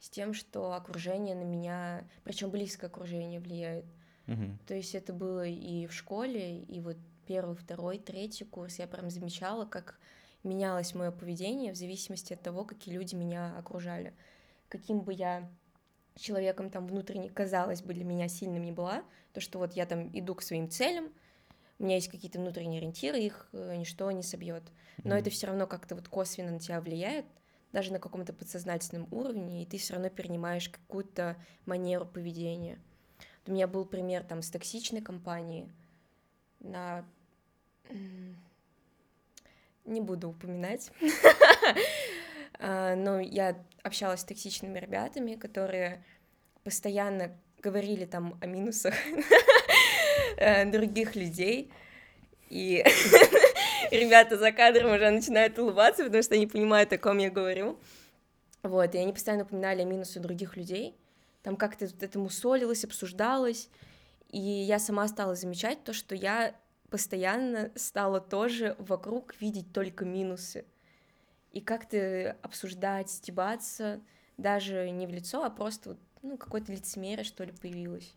с 0.00 0.08
тем, 0.08 0.34
что 0.34 0.72
окружение 0.72 1.36
на 1.36 1.44
меня, 1.44 2.08
причем 2.24 2.50
близкое 2.50 2.86
окружение 2.86 3.38
влияет. 3.38 3.84
Мгм. 4.26 4.58
То 4.66 4.74
есть 4.74 4.94
это 4.94 5.12
было 5.12 5.46
и 5.46 5.86
в 5.86 5.92
школе, 5.92 6.60
и 6.62 6.80
вот 6.80 6.96
первый, 7.26 7.54
второй, 7.54 7.98
третий 7.98 8.44
курс 8.44 8.78
я 8.78 8.86
прям 8.86 9.10
замечала, 9.10 9.66
как 9.66 10.00
менялось 10.42 10.94
мое 10.94 11.10
поведение 11.10 11.72
в 11.72 11.76
зависимости 11.76 12.32
от 12.32 12.40
того, 12.40 12.64
какие 12.64 12.94
люди 12.94 13.14
меня 13.14 13.56
окружали. 13.58 14.14
Каким 14.68 15.00
бы 15.00 15.12
я 15.12 15.50
человеком 16.16 16.70
там 16.70 16.86
внутренне 16.86 17.28
казалось 17.28 17.82
бы 17.82 17.92
для 17.92 18.04
меня 18.04 18.28
сильным 18.28 18.62
не 18.62 18.72
была, 18.72 19.04
то 19.32 19.40
что 19.40 19.58
вот 19.58 19.74
я 19.74 19.86
там 19.86 20.10
иду 20.16 20.34
к 20.34 20.42
своим 20.42 20.70
целям, 20.70 21.12
у 21.78 21.84
меня 21.84 21.96
есть 21.96 22.08
какие-то 22.08 22.38
внутренние 22.38 22.78
ориентиры, 22.78 23.18
их 23.18 23.48
э, 23.52 23.74
ничто 23.76 24.10
не 24.10 24.22
собьет. 24.22 24.62
Но 24.98 25.10
Мгм. 25.10 25.20
это 25.20 25.30
все 25.30 25.46
равно 25.46 25.66
как-то 25.66 25.94
вот 25.94 26.08
косвенно 26.08 26.52
на 26.52 26.58
тебя 26.58 26.80
влияет, 26.80 27.24
даже 27.72 27.92
на 27.92 27.98
каком-то 27.98 28.32
подсознательном 28.32 29.06
уровне, 29.10 29.62
и 29.62 29.66
ты 29.66 29.78
все 29.78 29.94
равно 29.94 30.08
перенимаешь 30.08 30.68
какую-то 30.68 31.36
манеру 31.66 32.06
поведения. 32.06 32.78
У 33.46 33.52
меня 33.52 33.66
был 33.66 33.84
пример 33.84 34.24
там 34.24 34.42
с 34.42 34.50
токсичной 34.50 35.00
компанией 35.00 35.68
на... 36.60 37.04
Не 39.84 40.00
буду 40.00 40.30
упоминать. 40.30 40.90
А, 42.62 42.94
Но 42.94 43.20
я 43.20 43.56
общалась 43.82 44.20
с 44.20 44.24
токсичными 44.24 44.78
ребятами, 44.78 45.34
которые 45.34 46.04
постоянно 46.62 47.34
говорили 47.62 48.04
там 48.04 48.38
о 48.42 48.46
минусах 48.46 48.94
э, 50.36 50.70
других 50.70 51.16
людей. 51.16 51.72
И 52.50 52.84
ребята 53.90 54.36
за 54.36 54.52
кадром 54.52 54.92
уже 54.92 55.10
начинают 55.10 55.58
улыбаться, 55.58 56.04
потому 56.04 56.22
что 56.22 56.34
они 56.34 56.46
понимают, 56.46 56.92
о 56.92 56.98
ком 56.98 57.18
я 57.18 57.30
говорю. 57.30 57.78
Вот, 58.62 58.94
и 58.94 58.98
они 58.98 59.12
постоянно 59.12 59.44
упоминали 59.44 59.82
о 59.82 59.84
минусах 59.84 60.22
других 60.22 60.56
людей. 60.56 60.94
Там 61.42 61.56
как-то 61.56 61.86
это 61.86 62.18
мусолилось, 62.18 62.84
обсуждалось. 62.84 63.68
И 64.30 64.38
я 64.38 64.78
сама 64.78 65.08
стала 65.08 65.34
замечать 65.34 65.82
то, 65.82 65.92
что 65.92 66.14
я 66.14 66.54
постоянно 66.90 67.70
стала 67.74 68.20
тоже 68.20 68.76
вокруг 68.78 69.34
видеть 69.40 69.72
только 69.72 70.04
минусы. 70.04 70.64
И 71.52 71.60
как-то 71.60 72.36
обсуждать, 72.42 73.10
стебаться, 73.10 74.00
даже 74.36 74.90
не 74.90 75.06
в 75.06 75.10
лицо, 75.10 75.42
а 75.42 75.50
просто 75.50 75.96
ну, 76.22 76.36
какое-то 76.36 76.72
лицемерие, 76.72 77.24
что 77.24 77.44
ли, 77.44 77.52
появилось. 77.52 78.14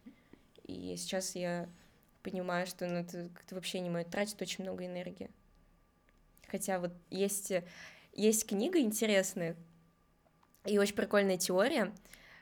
И 0.63 0.95
сейчас 0.97 1.35
я 1.35 1.67
понимаю, 2.21 2.67
что 2.67 2.87
ну, 2.87 2.95
это 2.99 3.29
как-то 3.33 3.55
вообще 3.55 3.79
не 3.79 3.89
мое, 3.89 4.03
тратит 4.03 4.41
очень 4.41 4.63
много 4.63 4.85
энергии. 4.85 5.29
Хотя 6.47 6.79
вот 6.79 6.93
есть, 7.09 7.51
э, 7.51 7.63
есть 8.13 8.45
книга 8.47 8.79
интересная 8.79 9.55
и 10.65 10.77
очень 10.77 10.95
прикольная 10.95 11.37
теория, 11.37 11.93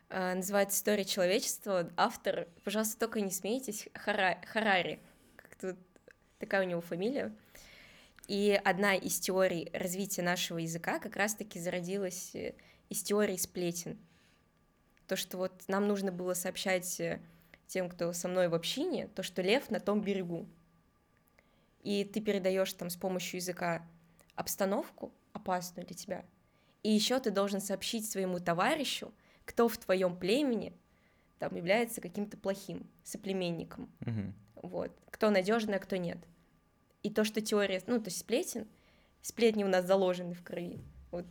э, 0.10 0.34
называется 0.36 0.78
«История 0.78 1.06
человечества». 1.06 1.92
Автор, 1.98 2.48
пожалуйста, 2.64 3.00
только 3.00 3.22
не 3.22 3.32
смейтесь, 3.32 3.88
Хара- 3.94 4.46
Харари. 4.46 5.00
Как-то 5.36 5.68
вот 5.68 5.78
такая 6.40 6.66
у 6.66 6.70
него 6.70 6.82
фамилия. 6.82 7.34
И 8.28 8.60
одна 8.64 8.96
из 8.96 9.20
теорий 9.20 9.70
развития 9.74 10.22
нашего 10.22 10.60
языка 10.60 11.00
как 11.00 11.16
раз-таки 11.16 11.60
зародилась 11.60 12.36
э, 12.36 12.54
из 12.90 13.02
теории 13.04 13.38
сплетен. 13.38 13.98
То, 15.08 15.16
что 15.16 15.38
вот 15.38 15.64
нам 15.68 15.88
нужно 15.88 16.12
было 16.12 16.34
сообщать 16.34 17.02
тем, 17.68 17.90
кто 17.90 18.14
со 18.14 18.28
мной 18.28 18.50
в 18.50 18.54
общине, 18.54 19.08
то, 19.08 19.24
что 19.24 19.42
лев 19.42 19.70
на 19.70 19.80
том 19.80 20.02
берегу. 20.02 20.48
И 21.82 22.04
ты 22.04 22.22
передаешь 22.22 22.72
там 22.74 22.90
с 22.90 22.96
помощью 22.96 23.40
языка 23.40 23.86
обстановку, 24.36 25.12
опасную 25.34 25.86
для 25.88 25.96
тебя. 25.96 26.26
И 26.84 26.92
еще 26.92 27.20
ты 27.20 27.32
должен 27.32 27.60
сообщить 27.62 28.10
своему 28.10 28.40
товарищу, 28.40 29.14
кто 29.46 29.68
в 29.68 29.78
твоем 29.78 30.16
племени 30.18 30.74
там 31.40 31.56
является 31.56 32.02
каким-то 32.02 32.38
плохим 32.38 32.88
соплеменником. 33.04 33.90
Мгм. 34.02 34.34
Вот. 34.56 34.92
Кто 35.10 35.30
надежный, 35.32 35.76
а 35.76 35.80
кто 35.80 35.96
нет. 35.98 36.18
И 37.02 37.10
то, 37.10 37.24
что 37.24 37.42
теория, 37.42 37.82
ну, 37.88 37.98
то 38.00 38.06
есть 38.10 38.20
сплетен, 38.20 38.68
сплетни 39.22 39.64
у 39.64 39.68
нас 39.68 39.86
заложены 39.86 40.36
в 40.36 40.44
крови. 40.44 40.80
Вот. 41.10 41.26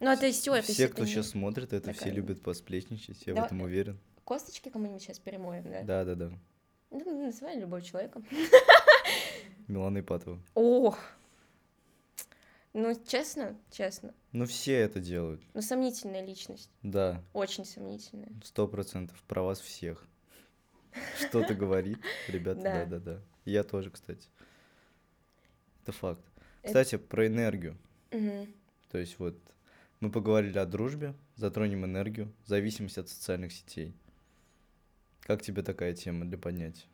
Ну, 0.00 0.10
это 0.10 0.26
из 0.26 0.40
теории. 0.40 0.62
Все, 0.62 0.84
это 0.84 0.94
кто 0.94 1.04
не- 1.04 1.10
сейчас 1.10 1.28
смотрит, 1.30 1.72
это 1.72 1.92
все 1.92 2.00
такая- 2.00 2.12
любят 2.14 2.42
посплетничать, 2.42 3.24
я 3.26 3.32
в 3.34 3.36
Да. 3.36 3.46
этом 3.46 3.62
уверен. 3.62 3.98
Косточки 4.24 4.68
кому-нибудь 4.68 5.00
сейчас 5.02 5.20
перемоем, 5.20 5.62
да? 5.70 5.82
Да, 5.82 6.04
да, 6.04 6.14
да. 6.16 6.32
Ну, 6.90 7.24
называй 7.26 7.56
любого 7.58 7.80
человека. 7.82 8.20
Милана 9.68 10.00
Ипатова. 10.00 10.40
Ох! 10.54 10.98
Ну, 12.72 12.94
честно, 13.06 13.56
честно. 13.70 14.12
Ну, 14.32 14.44
все 14.44 14.74
это 14.74 15.00
делают. 15.00 15.40
Ну, 15.54 15.62
сомнительная 15.62 16.24
личность. 16.24 16.70
Да, 16.82 17.22
Очень 17.32 17.64
сомнительная. 17.64 18.28
сто 18.44 18.68
процентов. 18.68 19.20
Про 19.26 19.42
вас 19.42 19.60
всех. 19.60 20.04
Что-то 21.18 21.54
говорит, 21.54 21.98
ребята, 22.28 22.60
Да. 22.60 22.84
да-да-да. 22.84 23.20
Я 23.46 23.64
тоже, 23.64 23.90
кстати. 23.90 24.28
Это 25.82 25.92
факт. 25.92 26.20
Это- 26.62 26.68
Кстати, 26.68 26.96
про 26.98 27.26
энергию. 27.26 27.76
То 28.90 28.98
есть 28.98 29.18
вот 29.18 29.36
мы 30.00 30.10
поговорили 30.10 30.58
о 30.58 30.66
дружбе, 30.66 31.14
затронем 31.36 31.84
энергию, 31.84 32.32
зависимость 32.44 32.98
от 32.98 33.08
социальных 33.08 33.52
сетей. 33.52 33.94
Как 35.22 35.42
тебе 35.42 35.62
такая 35.62 35.94
тема 35.94 36.24
для 36.24 36.38
поднятия? 36.38 36.86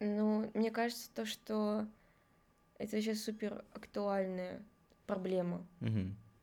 Ну, 0.00 0.50
мне 0.54 0.70
кажется, 0.70 1.10
то, 1.14 1.26
что 1.26 1.86
это 2.78 3.00
сейчас 3.00 3.22
супер 3.22 3.64
актуальная 3.74 4.62
проблема. 5.06 5.66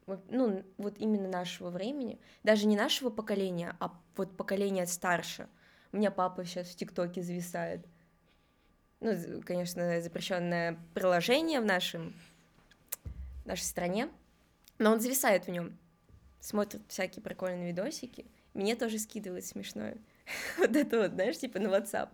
Вот, 0.05 0.23
ну, 0.29 0.63
вот 0.77 0.99
именно 0.99 1.27
нашего 1.27 1.69
времени. 1.69 2.19
Даже 2.43 2.67
не 2.67 2.75
нашего 2.75 3.09
поколения, 3.09 3.75
а 3.79 3.91
вот 4.15 4.37
поколения 4.37 4.85
старше. 4.85 5.47
У 5.91 5.97
меня 5.97 6.11
папа 6.11 6.45
сейчас 6.45 6.67
в 6.67 6.75
ТикТоке 6.75 7.23
зависает. 7.23 7.85
Ну, 8.99 9.41
конечно, 9.43 10.01
запрещенное 10.01 10.77
приложение 10.93 11.59
в 11.59 11.65
нашем 11.65 12.13
в 13.45 13.47
нашей 13.47 13.63
стране, 13.63 14.09
но 14.79 14.91
он 14.91 14.99
зависает 14.99 15.45
в 15.45 15.51
нем, 15.51 15.77
смотрит 16.39 16.81
всякие 16.87 17.21
прикольные 17.21 17.69
видосики, 17.69 18.25
мне 18.53 18.75
тоже 18.75 18.97
скидывает 18.97 19.45
смешное. 19.45 19.97
Вот 20.57 20.75
это 20.75 20.99
вот, 21.01 21.11
знаешь, 21.11 21.37
типа 21.37 21.59
на 21.59 21.67
WhatsApp 21.67 22.09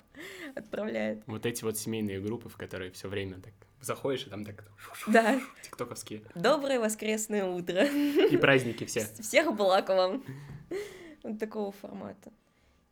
отправляет. 0.56 1.24
Вот 1.28 1.46
эти 1.46 1.64
вот 1.64 1.78
семейные 1.78 2.20
группы, 2.20 2.50
в 2.50 2.58
которые 2.58 2.92
все 2.92 3.08
время 3.08 3.40
так 3.40 3.54
заходишь, 3.80 4.28
и 4.28 4.30
там 4.30 4.46
так 4.46 4.66
Да, 5.08 5.42
тиктоковские. 5.64 6.24
доброе 6.36 6.80
воскресное 6.80 7.46
утро. 7.46 7.86
И 7.86 8.38
праздники 8.38 8.86
все. 8.86 9.02
Всех 9.20 9.56
благ 9.56 9.90
вам. 9.90 10.24
Вот 11.24 11.40
такого 11.40 11.72
формата. 11.72 12.32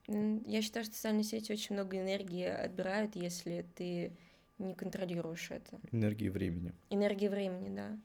Я 0.07 0.61
считаю, 0.61 0.85
что 0.85 0.95
социальные 0.95 1.23
сети 1.23 1.51
очень 1.51 1.75
много 1.75 1.97
энергии 1.97 2.45
отбирают, 2.45 3.15
если 3.15 3.65
ты 3.75 4.11
не 4.57 4.73
контролируешь 4.73 5.51
это. 5.51 5.79
Энергии 5.91 6.29
времени. 6.29 6.73
Энергии 6.89 7.27
времени, 7.27 7.75
да. 7.75 7.97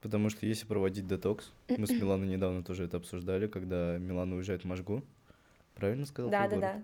Потому 0.00 0.30
что 0.30 0.46
если 0.46 0.66
проводить 0.66 1.06
детокс, 1.08 1.50
мы 1.68 1.86
с 1.86 1.90
Миланой 1.90 2.28
недавно 2.28 2.62
тоже 2.62 2.84
это 2.84 2.98
обсуждали, 2.98 3.48
когда 3.48 3.98
Милана 3.98 4.36
уезжает 4.36 4.62
в 4.62 4.66
Можгу. 4.66 5.02
Правильно 5.76 6.06
сказал? 6.06 6.30
Да, 6.30 6.48
да, 6.48 6.56
да. 6.58 6.82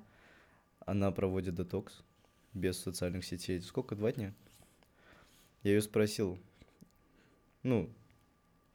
Она 0.87 1.11
проводит 1.11 1.55
детокс 1.55 2.05
без 2.53 2.79
социальных 2.79 3.25
сетей. 3.25 3.61
Сколько? 3.63 3.97
Два 3.97 4.13
дня? 4.13 4.35
Я 5.63 5.73
ее 5.73 5.81
спросил, 5.81 6.39
ну, 7.63 7.89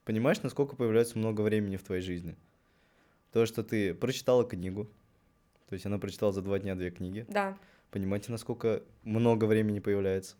понимаешь, 0.05 0.41
насколько 0.41 0.75
появляется 0.75 1.19
много 1.19 1.41
времени 1.41 1.77
в 1.77 1.83
твоей 1.83 2.01
жизни? 2.01 2.35
То, 3.31 3.45
что 3.45 3.63
ты 3.63 3.93
прочитала 3.93 4.43
книгу, 4.43 4.89
то 5.67 5.73
есть 5.73 5.85
она 5.85 5.99
прочитала 5.99 6.31
за 6.31 6.41
два 6.41 6.57
дня 6.57 6.75
две 6.75 6.89
книги. 6.89 7.25
Да. 7.29 7.55
Понимаете, 7.91 8.31
насколько 8.31 8.81
много 9.03 9.45
времени 9.45 9.79
появляется? 9.79 10.35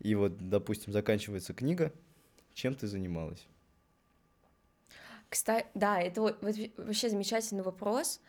И 0.00 0.14
вот, 0.14 0.48
допустим, 0.48 0.92
заканчивается 0.92 1.54
книга, 1.54 1.92
чем 2.54 2.74
ты 2.74 2.88
занималась? 2.88 3.46
Кстати, 5.28 5.66
да, 5.74 6.00
это 6.00 6.22
вообще 6.22 7.08
замечательный 7.08 7.62
вопрос. 7.62 8.20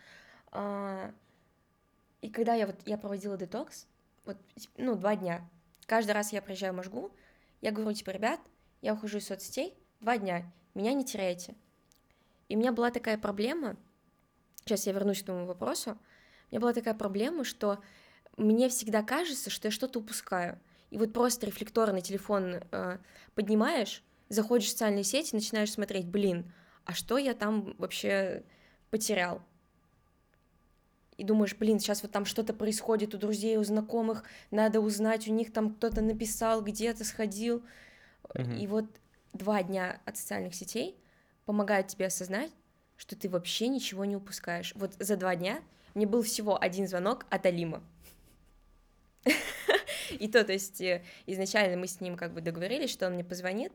И 0.52 2.30
когда 2.32 2.54
я 2.54 2.68
вот 2.68 2.76
я 2.86 2.98
проводила 2.98 3.38
детокс, 3.38 3.88
вот, 4.26 4.38
ну, 4.76 4.96
два 4.96 5.16
дня, 5.16 5.48
каждый 5.86 6.12
раз 6.12 6.34
я 6.34 6.42
приезжаю 6.42 6.74
в 6.74 6.78
Можгу, 6.78 7.12
я 7.62 7.72
говорю, 7.72 7.94
типа, 7.94 8.12
ребят, 8.12 8.40
я 8.82 8.94
ухожу 8.94 9.20
из 9.20 9.28
соцсетей, 9.28 9.74
два 10.00 10.18
дня, 10.18 10.52
меня 10.74 10.94
не 10.94 11.06
теряйте. 11.06 11.56
И 12.50 12.56
у 12.56 12.60
меня 12.60 12.72
была 12.72 12.92
такая 12.92 13.18
проблема, 13.18 13.78
сейчас 14.64 14.88
я 14.88 14.94
вернусь 14.94 15.22
к 15.22 15.26
твоему 15.26 15.46
вопросу, 15.46 15.98
у 16.50 16.54
меня 16.54 16.62
была 16.62 16.74
такая 16.74 16.94
проблема, 16.94 17.44
что 17.44 17.80
мне 18.38 18.70
всегда 18.70 19.04
кажется, 19.04 19.50
что 19.50 19.68
я 19.68 19.72
что-то 19.72 20.00
упускаю. 20.00 20.60
И 20.90 20.98
вот 20.98 21.12
просто 21.12 21.46
рефлекторно 21.46 22.02
телефон 22.02 22.62
э, 22.72 22.98
поднимаешь, 23.36 24.04
заходишь 24.30 24.68
в 24.68 24.72
социальные 24.72 25.04
сети, 25.04 25.36
начинаешь 25.36 25.72
смотреть, 25.72 26.08
блин, 26.08 26.54
а 26.86 26.94
что 26.94 27.18
я 27.18 27.34
там 27.34 27.76
вообще 27.78 28.44
потерял? 28.90 29.42
И 31.18 31.24
думаешь, 31.24 31.56
блин, 31.56 31.80
сейчас 31.80 32.04
вот 32.04 32.12
там 32.12 32.26
что-то 32.26 32.54
происходит 32.54 33.16
у 33.16 33.18
друзей, 33.18 33.58
у 33.58 33.64
знакомых, 33.64 34.24
надо 34.52 34.80
узнать, 34.80 35.28
у 35.28 35.34
них 35.34 35.52
там 35.52 35.74
кто-то 35.74 36.02
написал, 36.02 36.62
где-то 36.62 37.04
сходил. 37.04 37.64
Мгм. 38.36 38.56
И 38.56 38.68
вот 38.68 38.86
два 39.34 39.64
дня 39.64 40.00
от 40.06 40.18
социальных 40.18 40.54
сетей 40.54 40.96
помогают 41.46 41.88
тебе 41.88 42.06
осознать, 42.06 42.52
что 42.98 43.16
ты 43.16 43.30
вообще 43.30 43.68
ничего 43.68 44.06
не 44.06 44.16
упускаешь. 44.16 44.74
Вот 44.76 44.94
за 45.00 45.18
два 45.18 45.36
дня 45.36 45.62
мне 45.96 46.06
был 46.06 46.22
всего 46.22 46.62
один 46.62 46.88
звонок 46.88 47.26
от 47.30 47.46
Алима. 47.46 47.82
И 50.12 50.28
то, 50.28 50.44
то 50.44 50.54
есть 50.54 50.80
э, 50.82 51.04
изначально 51.26 51.78
мы 51.78 51.88
с 51.88 52.00
ним 52.00 52.16
как 52.16 52.34
бы 52.34 52.42
договорились, 52.42 52.92
что 52.92 53.08
он 53.08 53.14
мне 53.14 53.24
позвонит, 53.24 53.74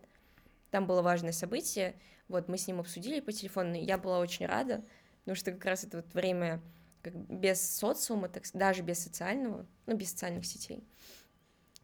там 0.70 0.86
было 0.86 1.02
важное 1.02 1.32
событие, 1.32 1.94
вот 2.28 2.48
мы 2.48 2.56
с 2.56 2.66
ним 2.66 2.80
обсудили 2.80 3.20
по 3.20 3.32
телефону, 3.32 3.74
я 3.74 3.98
была 3.98 4.18
очень 4.18 4.46
рада, 4.46 4.82
потому 5.20 5.36
что 5.36 5.52
как 5.52 5.64
раз 5.66 5.84
это 5.84 5.98
вот 5.98 6.14
время 6.14 6.60
как 7.02 7.14
без 7.14 7.76
социума, 7.76 8.28
так, 8.28 8.44
даже 8.54 8.82
без 8.82 9.00
социального, 9.00 9.66
ну, 9.86 9.96
без 9.96 10.10
социальных 10.10 10.46
сетей. 10.46 10.86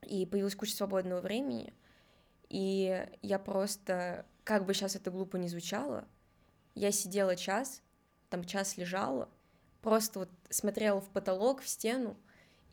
И 0.03 0.25
появилась 0.27 0.55
куча 0.55 0.75
свободного 0.75 1.21
времени, 1.21 1.75
и 2.49 3.07
я 3.21 3.39
просто, 3.39 4.25
как 4.45 4.65
бы 4.65 4.73
сейчас 4.73 4.97
это 4.97 5.11
глупо 5.11 5.37
не 5.37 5.49
звучало, 5.49 6.07
я 6.75 6.93
сидела 6.93 7.37
час, 7.37 7.83
там 8.31 8.45
час 8.45 8.77
лежала, 8.77 9.29
просто 9.83 10.21
вот 10.21 10.31
смотрела 10.49 11.01
в 11.01 11.09
потолок, 11.11 11.61
в 11.61 11.69
стену, 11.69 12.17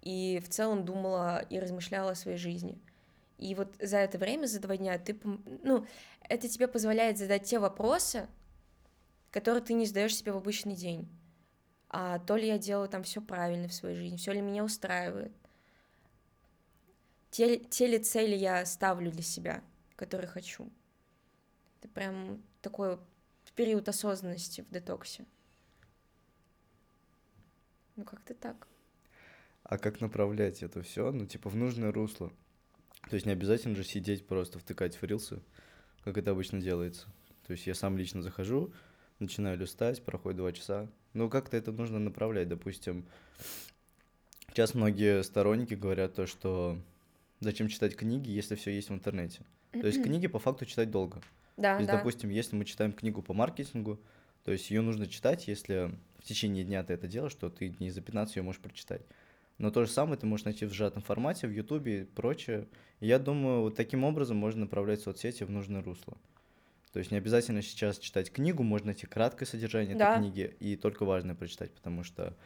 и 0.01 0.39
в 0.43 0.49
целом 0.49 0.85
думала 0.85 1.39
и 1.49 1.59
размышляла 1.59 2.11
о 2.11 2.15
своей 2.15 2.37
жизни. 2.37 2.79
И 3.37 3.55
вот 3.55 3.75
за 3.81 3.97
это 3.97 4.17
время, 4.17 4.45
за 4.45 4.59
два 4.59 4.77
дня, 4.77 4.97
ты, 4.97 5.19
ну, 5.63 5.85
это 6.21 6.47
тебе 6.47 6.67
позволяет 6.67 7.17
задать 7.17 7.43
те 7.43 7.59
вопросы, 7.59 8.27
которые 9.31 9.63
ты 9.63 9.73
не 9.73 9.85
задаешь 9.85 10.15
себе 10.15 10.31
в 10.31 10.37
обычный 10.37 10.75
день. 10.75 11.09
А 11.97 12.19
то 12.19 12.35
ли 12.35 12.45
я 12.45 12.57
делаю 12.57 12.89
там 12.89 13.03
все 13.03 13.21
правильно 13.21 13.69
в 13.69 13.73
своей 13.73 13.95
жизни, 13.95 14.17
все 14.17 14.33
ли 14.33 14.41
меня 14.41 14.65
устраивает. 14.65 15.31
Те, 17.31 17.57
те 17.57 17.87
ли 17.87 17.99
цели 17.99 18.35
я 18.35 18.65
ставлю 18.65 19.09
для 19.11 19.21
себя, 19.21 19.63
которые 19.95 20.27
хочу. 20.27 20.69
Это 21.79 21.87
прям 21.87 22.43
такой 22.61 22.99
период 23.55 23.87
осознанности 23.87 24.59
в 24.59 24.73
детоксе. 24.73 25.25
Ну, 27.95 28.03
как-то 28.03 28.33
так. 28.33 28.67
А 29.63 29.77
как 29.77 30.01
направлять 30.01 30.63
это 30.63 30.81
все, 30.81 31.13
ну, 31.13 31.25
типа, 31.25 31.49
в 31.49 31.55
нужное 31.55 31.93
русло? 31.93 32.29
То 33.09 33.13
есть 33.13 33.25
не 33.25 33.31
обязательно 33.31 33.73
же 33.73 33.85
сидеть 33.85 34.27
просто 34.27 34.59
втыкать 34.59 34.97
в 34.97 35.03
рилсы, 35.03 35.41
как 36.03 36.17
это 36.17 36.31
обычно 36.31 36.59
делается. 36.59 37.07
То 37.47 37.53
есть 37.53 37.65
я 37.67 37.73
сам 37.73 37.97
лично 37.97 38.21
захожу, 38.21 38.73
начинаю 39.19 39.57
листать, 39.57 40.03
проходит 40.03 40.39
два 40.39 40.51
часа. 40.51 40.89
Ну, 41.15 41.29
как-то 41.29 41.55
это 41.55 41.71
нужно 41.71 41.97
направлять, 41.97 42.49
допустим. 42.49 43.05
Сейчас 44.49 44.73
многие 44.73 45.23
сторонники 45.23 45.73
говорят 45.73 46.13
то, 46.13 46.27
что 46.27 46.77
зачем 47.39 47.69
читать 47.69 47.95
книги, 47.95 48.29
если 48.29 48.55
все 48.55 48.71
есть 48.71 48.89
в 48.89 48.93
интернете. 48.93 49.41
То 49.71 49.87
есть 49.87 50.03
книги 50.03 50.27
по 50.27 50.39
факту 50.39 50.65
читать 50.65 50.91
долго. 50.91 51.21
Да, 51.57 51.75
То 51.75 51.81
есть, 51.81 51.91
да. 51.91 51.97
допустим, 51.97 52.29
если 52.29 52.57
мы 52.57 52.65
читаем 52.65 52.91
книгу 52.91 53.21
по 53.21 53.33
маркетингу, 53.33 53.97
то 54.43 54.51
есть 54.51 54.69
ее 54.69 54.81
нужно 54.81 55.07
читать, 55.07 55.47
если 55.47 55.89
в 56.19 56.25
течение 56.25 56.65
дня 56.65 56.83
ты 56.83 56.93
это 56.93 57.07
делаешь, 57.07 57.35
то 57.35 57.49
ты 57.49 57.69
дней 57.69 57.89
за 57.91 58.01
15 58.01 58.35
ее 58.35 58.43
можешь 58.43 58.61
прочитать. 58.61 59.01
Но 59.57 59.71
то 59.71 59.85
же 59.85 59.91
самое 59.91 60.17
ты 60.17 60.25
можешь 60.25 60.43
найти 60.43 60.65
в 60.65 60.73
сжатом 60.73 61.01
формате, 61.01 61.47
в 61.47 61.51
Ютубе 61.51 62.01
и 62.01 62.03
прочее. 62.03 62.67
И 62.99 63.07
я 63.07 63.19
думаю, 63.19 63.61
вот 63.61 63.75
таким 63.77 64.03
образом 64.03 64.35
можно 64.35 64.61
направлять 64.61 64.99
соцсети 64.99 65.43
в 65.43 65.49
нужное 65.49 65.81
русло. 65.81 66.17
То 66.95 66.99
есть 66.99 67.11
не 67.11 67.17
обязательно 67.17 67.61
сейчас 67.61 67.99
читать 67.99 68.31
книгу, 68.31 68.63
можно 68.63 68.85
найти 68.85 69.05
краткое 69.05 69.45
содержание 69.45 69.97
Да. 69.97 70.11
этой 70.11 70.21
книги 70.21 70.55
и 70.61 70.77
только 70.77 71.03
важное 71.03 71.35
прочитать, 71.35 71.73
потому 71.73 72.03
что 72.03 72.37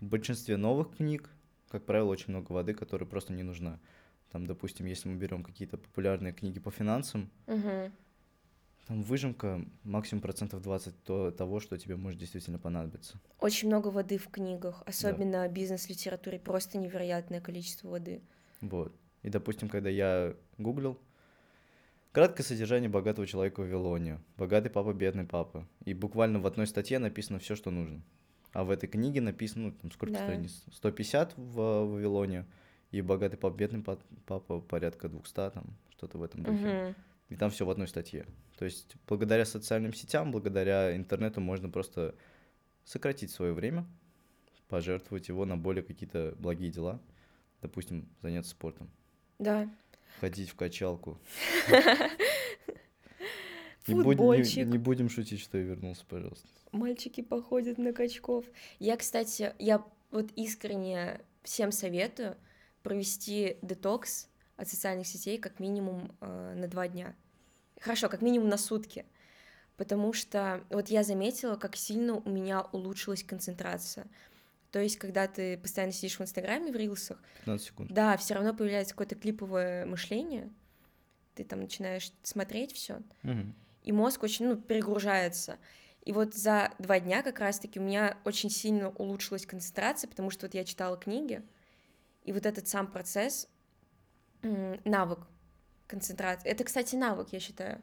в 0.00 0.04
большинстве 0.04 0.56
новых 0.56 0.94
книг, 0.98 1.28
как 1.68 1.84
правило, 1.84 2.06
очень 2.06 2.26
много 2.28 2.52
воды, 2.52 2.74
которая 2.74 3.08
просто 3.08 3.32
не 3.32 3.42
нужна. 3.42 3.80
Там, 4.30 4.46
допустим, 4.46 4.86
если 4.86 5.08
мы 5.08 5.16
берем 5.16 5.42
какие-то 5.42 5.78
популярные 5.78 6.32
книги 6.32 6.60
по 6.60 6.70
финансам, 6.70 7.28
Мгм. 7.48 7.92
там 8.86 9.02
выжимка 9.02 9.64
максимум 9.82 10.22
процентов 10.22 10.62
20 10.62 11.02
то, 11.02 11.32
того, 11.32 11.58
что 11.58 11.76
тебе 11.76 11.96
может 11.96 12.20
действительно 12.20 12.60
понадобиться. 12.60 13.18
Очень 13.40 13.66
много 13.66 13.88
воды 13.88 14.16
в 14.18 14.28
книгах, 14.28 14.80
особенно 14.86 15.48
в 15.48 15.52
бизнес-литературе, 15.52 16.38
просто 16.38 16.78
невероятное 16.78 17.40
количество 17.40 17.88
воды. 17.88 18.22
Вот. 18.60 18.94
И, 19.24 19.28
допустим, 19.28 19.68
когда 19.68 19.90
я 19.90 20.36
гуглил, 20.56 21.00
краткое 22.18 22.42
содержание 22.42 22.90
богатого 22.90 23.28
человека 23.28 23.60
в 23.60 23.62
Вавилоне, 23.62 24.18
богатый 24.36 24.70
папа, 24.70 24.92
бедный 24.92 25.22
папа. 25.24 25.68
И 25.84 25.94
буквально 25.94 26.40
в 26.40 26.48
одной 26.48 26.66
статье 26.66 26.98
написано 26.98 27.38
все, 27.38 27.54
что 27.54 27.70
нужно. 27.70 28.02
А 28.52 28.64
в 28.64 28.70
этой 28.70 28.88
книге 28.88 29.20
написано, 29.20 29.66
ну, 29.68 29.72
там 29.72 29.92
сколько 29.92 30.14
Да. 30.14 30.22
страниц? 30.24 30.64
150 30.72 31.34
в 31.36 31.52
Вавилоне, 31.92 32.44
и 32.90 33.02
богатый 33.02 33.36
папа, 33.36 33.54
бедный 33.54 33.84
па- 33.84 34.00
папа 34.26 34.58
порядка 34.58 35.08
200, 35.08 35.32
там, 35.52 35.76
что-то 35.90 36.18
в 36.18 36.24
этом 36.24 36.42
духе. 36.42 36.58
Мгм. 36.58 36.94
И 37.28 37.36
там 37.36 37.50
все 37.52 37.64
в 37.64 37.70
одной 37.70 37.86
статье. 37.86 38.26
То 38.58 38.64
есть 38.64 38.96
благодаря 39.06 39.44
социальным 39.44 39.94
сетям, 39.94 40.32
благодаря 40.32 40.96
интернету 40.96 41.40
можно 41.40 41.68
просто 41.68 42.16
сократить 42.84 43.30
свое 43.30 43.52
время, 43.52 43.86
пожертвовать 44.66 45.28
его 45.28 45.44
на 45.44 45.56
более 45.56 45.84
какие-то 45.84 46.34
благие 46.36 46.72
дела. 46.72 46.98
Допустим, 47.62 48.08
заняться 48.22 48.50
спортом, 48.50 48.90
Да. 49.38 49.68
Ходить 50.18 50.50
в 50.50 50.54
качалку. 50.56 51.18
Не 53.86 53.94
будем, 53.94 54.70
не- 54.70 54.78
будем 54.78 55.08
шутить, 55.08 55.40
что 55.40 55.56
я 55.56 55.64
вернулся, 55.64 56.04
пожалуйста. 56.06 56.46
Мальчики 56.72 57.22
походят 57.22 57.78
на 57.78 57.92
качков. 57.94 58.44
Я, 58.78 58.96
кстати, 58.98 59.54
я 59.58 59.82
вот 60.10 60.30
искренне 60.36 61.20
всем 61.42 61.72
советую 61.72 62.36
провести 62.82 63.56
детокс 63.62 64.28
от 64.56 64.68
социальных 64.68 65.06
сетей 65.06 65.38
как 65.38 65.58
минимум 65.60 66.14
э, 66.20 66.54
на 66.54 66.68
два 66.68 66.88
дня. 66.88 67.14
Хорошо, 67.80 68.08
как 68.10 68.20
минимум 68.20 68.48
на 68.48 68.58
сутки. 68.58 69.06
Потому 69.78 70.12
что 70.12 70.62
вот 70.70 70.88
я 70.88 71.02
заметила, 71.02 71.56
как 71.56 71.76
сильно 71.76 72.16
у 72.16 72.28
меня 72.28 72.62
улучшилась 72.72 73.22
концентрация. 73.22 74.06
То 74.70 74.80
есть, 74.80 74.98
когда 74.98 75.26
ты 75.26 75.56
постоянно 75.56 75.92
сидишь 75.92 76.18
в 76.18 76.22
Инстаграме, 76.22 76.70
в 76.72 76.76
рилсах, 76.76 77.22
15 77.38 77.66
секунд. 77.66 77.90
да, 77.92 78.16
все 78.18 78.34
равно 78.34 78.52
появляется 78.54 78.94
какое-то 78.94 79.14
клиповое 79.14 79.86
мышление. 79.86 80.50
Ты 81.34 81.44
там 81.44 81.60
начинаешь 81.60 82.12
смотреть 82.22 82.72
все, 82.72 83.00
Мгм. 83.22 83.54
и 83.82 83.92
мозг 83.92 84.22
очень, 84.22 84.46
ну, 84.48 84.56
перегружается. 84.56 85.58
И 86.04 86.12
вот 86.12 86.34
за 86.34 86.72
два 86.78 87.00
дня 87.00 87.22
как 87.22 87.38
раз-таки 87.40 87.78
у 87.78 87.82
меня 87.82 88.18
очень 88.24 88.50
сильно 88.50 88.90
улучшилась 88.90 89.46
концентрация, 89.46 90.08
потому 90.08 90.30
что 90.30 90.46
вот 90.46 90.54
я 90.54 90.64
читала 90.64 90.96
книги, 90.96 91.42
и 92.24 92.32
вот 92.32 92.44
этот 92.44 92.68
сам 92.68 92.86
процесс, 92.90 93.48
навык 94.42 95.20
концентрации, 95.86 96.48
это, 96.48 96.64
кстати, 96.64 96.94
навык, 96.96 97.28
я 97.32 97.40
считаю. 97.40 97.80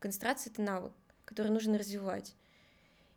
Концентрация— 0.00 0.50
это 0.52 0.60
навык, 0.62 0.92
который 1.24 1.50
нужно 1.52 1.78
развивать. 1.78 2.34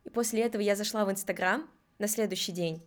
И 0.03 0.09
после 0.09 0.43
этого 0.43 0.61
я 0.61 0.75
зашла 0.75 1.03
в 1.05 1.11
Инстаграм 1.11 1.69
на 1.99 2.07
следующий 2.07 2.51
день, 2.51 2.81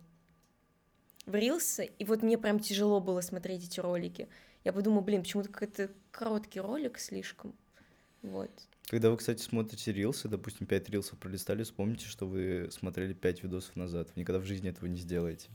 в 1.25 1.35
Рилсы, 1.35 1.85
и 1.99 2.05
вот 2.05 2.23
мне 2.23 2.37
прям 2.37 2.59
тяжело 2.59 2.99
было 2.99 3.21
смотреть 3.21 3.63
эти 3.65 3.79
ролики. 3.79 4.27
Я 4.63 4.73
подумала, 4.73 5.01
блин, 5.01 5.21
почему-то 5.23 5.49
какой-то 5.49 5.89
короткий 6.11 6.59
ролик 6.59 6.99
слишком. 6.99 7.53
Вот. 8.21 8.51
Когда 8.87 9.09
вы, 9.09 9.17
кстати, 9.17 9.41
смотрите 9.41 9.91
рилсы, 9.93 10.27
допустим, 10.27 10.67
5 10.67 10.89
рилсов 10.89 11.17
пролистали, 11.17 11.63
вспомните, 11.63 12.05
что 12.05 12.27
вы 12.27 12.69
смотрели 12.71 13.13
5 13.13 13.43
видосов 13.43 13.75
назад. 13.75 14.09
Вы 14.15 14.21
никогда 14.21 14.39
в 14.39 14.45
жизни 14.45 14.69
этого 14.69 14.87
не 14.87 14.97
сделаете. 14.99 15.49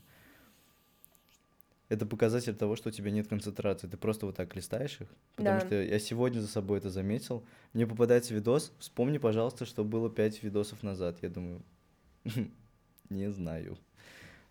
Это 1.89 2.05
показатель 2.05 2.57
того, 2.57 2.75
что 2.75 2.89
у 2.89 2.93
тебя 2.93 3.13
нет 3.13 3.29
концентрации. 3.29 3.87
Ты 3.87 3.97
просто 3.97 4.27
вот 4.27 4.35
так 4.37 4.57
листаешь 4.57 5.01
их. 5.01 5.09
Потому 5.37 5.61
Да. 5.61 5.67
что 5.67 5.81
я 5.81 5.99
сегодня 6.01 6.41
за 6.41 6.49
собой 6.49 6.79
это 6.79 6.91
заметил. 6.91 7.45
Мне 7.75 7.87
попадается 7.87 8.35
видос. 8.35 8.73
Вспомни, 8.81 9.19
пожалуйста, 9.19 9.67
что 9.67 9.85
было 9.85 10.11
5 10.11 10.43
видосов 10.43 10.83
назад. 10.83 11.19
Я 11.23 11.29
думаю, 11.29 11.63
не 13.09 13.31
знаю. 13.31 13.79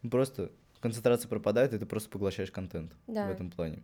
Просто 0.09 0.51
концентрация 0.85 1.27
пропадает, 1.29 1.73
и 1.73 1.79
ты 1.79 1.85
просто 1.85 2.09
поглощаешь 2.09 2.51
контент 2.51 2.93
Да. 3.07 3.27
в 3.27 3.31
этом 3.31 3.49
плане. 3.49 3.83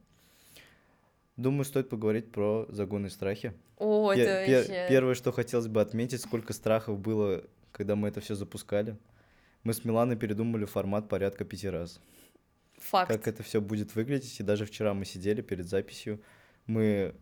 Думаю, 1.37 1.65
стоит 1.65 1.89
поговорить 1.89 2.31
про 2.31 2.65
загоны 2.69 3.07
и 3.07 3.09
страхи. 3.09 3.53
О, 3.77 4.13
Пе- 4.13 4.21
это 4.21 4.45
пе- 4.45 4.57
вообще... 4.57 4.85
Первое, 4.89 5.15
что 5.15 5.31
хотелось 5.31 5.67
бы 5.67 5.81
отметить, 5.81 6.21
сколько 6.21 6.53
страхов 6.53 6.99
было, 6.99 7.43
когда 7.71 7.95
мы 7.95 8.07
это 8.09 8.19
все 8.21 8.35
запускали. 8.35 8.95
Мы 9.63 9.73
с 9.73 9.83
Миланой 9.85 10.15
передумали 10.15 10.65
формат 10.65 11.07
порядка 11.09 11.43
пяти 11.45 11.69
раз. 11.69 11.99
Факт. 12.77 13.11
Как 13.11 13.27
это 13.27 13.41
все 13.43 13.61
будет 13.61 13.95
выглядеть. 13.95 14.39
И 14.39 14.43
даже 14.43 14.65
вчера 14.65 14.93
мы 14.93 15.05
сидели 15.05 15.41
перед 15.41 15.67
записью. 15.67 16.21
Мы 16.67 17.15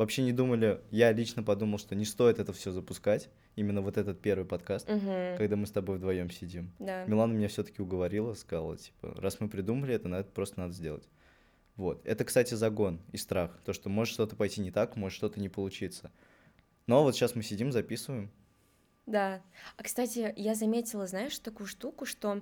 вообще 0.00 0.22
не 0.22 0.32
думали, 0.32 0.80
я 0.90 1.12
лично 1.12 1.42
подумал, 1.42 1.78
что 1.78 1.94
не 1.94 2.04
стоит 2.06 2.38
это 2.38 2.52
все 2.52 2.72
запускать, 2.72 3.28
именно 3.54 3.82
вот 3.82 3.98
этот 3.98 4.20
первый 4.20 4.44
подкаст, 4.46 4.88
Мгм. 4.88 5.36
когда 5.36 5.56
мы 5.56 5.66
с 5.66 5.70
тобой 5.70 5.98
вдвоем 5.98 6.30
сидим. 6.30 6.72
Да. 6.78 7.04
Милана 7.04 7.32
меня 7.34 7.48
все-таки 7.48 7.82
уговорила, 7.82 8.32
сказала, 8.34 8.76
типа, 8.78 9.14
раз 9.20 9.38
мы 9.40 9.48
придумали 9.48 9.94
это, 9.94 10.08
надо 10.08 10.24
просто 10.24 10.58
надо 10.60 10.72
сделать. 10.72 11.06
Вот. 11.76 12.00
Это, 12.06 12.24
кстати, 12.24 12.54
загон 12.54 13.00
и 13.12 13.16
страх. 13.18 13.58
То, 13.64 13.72
что 13.72 13.88
может 13.88 14.12
что-то 14.14 14.36
пойти 14.36 14.60
не 14.60 14.70
так, 14.70 14.96
может 14.96 15.16
что-то 15.16 15.38
не 15.38 15.48
получиться. 15.48 16.10
Но 16.86 17.02
вот 17.04 17.14
сейчас 17.14 17.34
мы 17.34 17.42
сидим, 17.42 17.70
записываем. 17.70 18.30
Да. 19.06 19.42
А, 19.76 19.82
кстати, 19.82 20.32
я 20.36 20.54
заметила, 20.54 21.06
знаешь, 21.06 21.38
такую 21.38 21.66
штуку, 21.66 22.06
что 22.06 22.40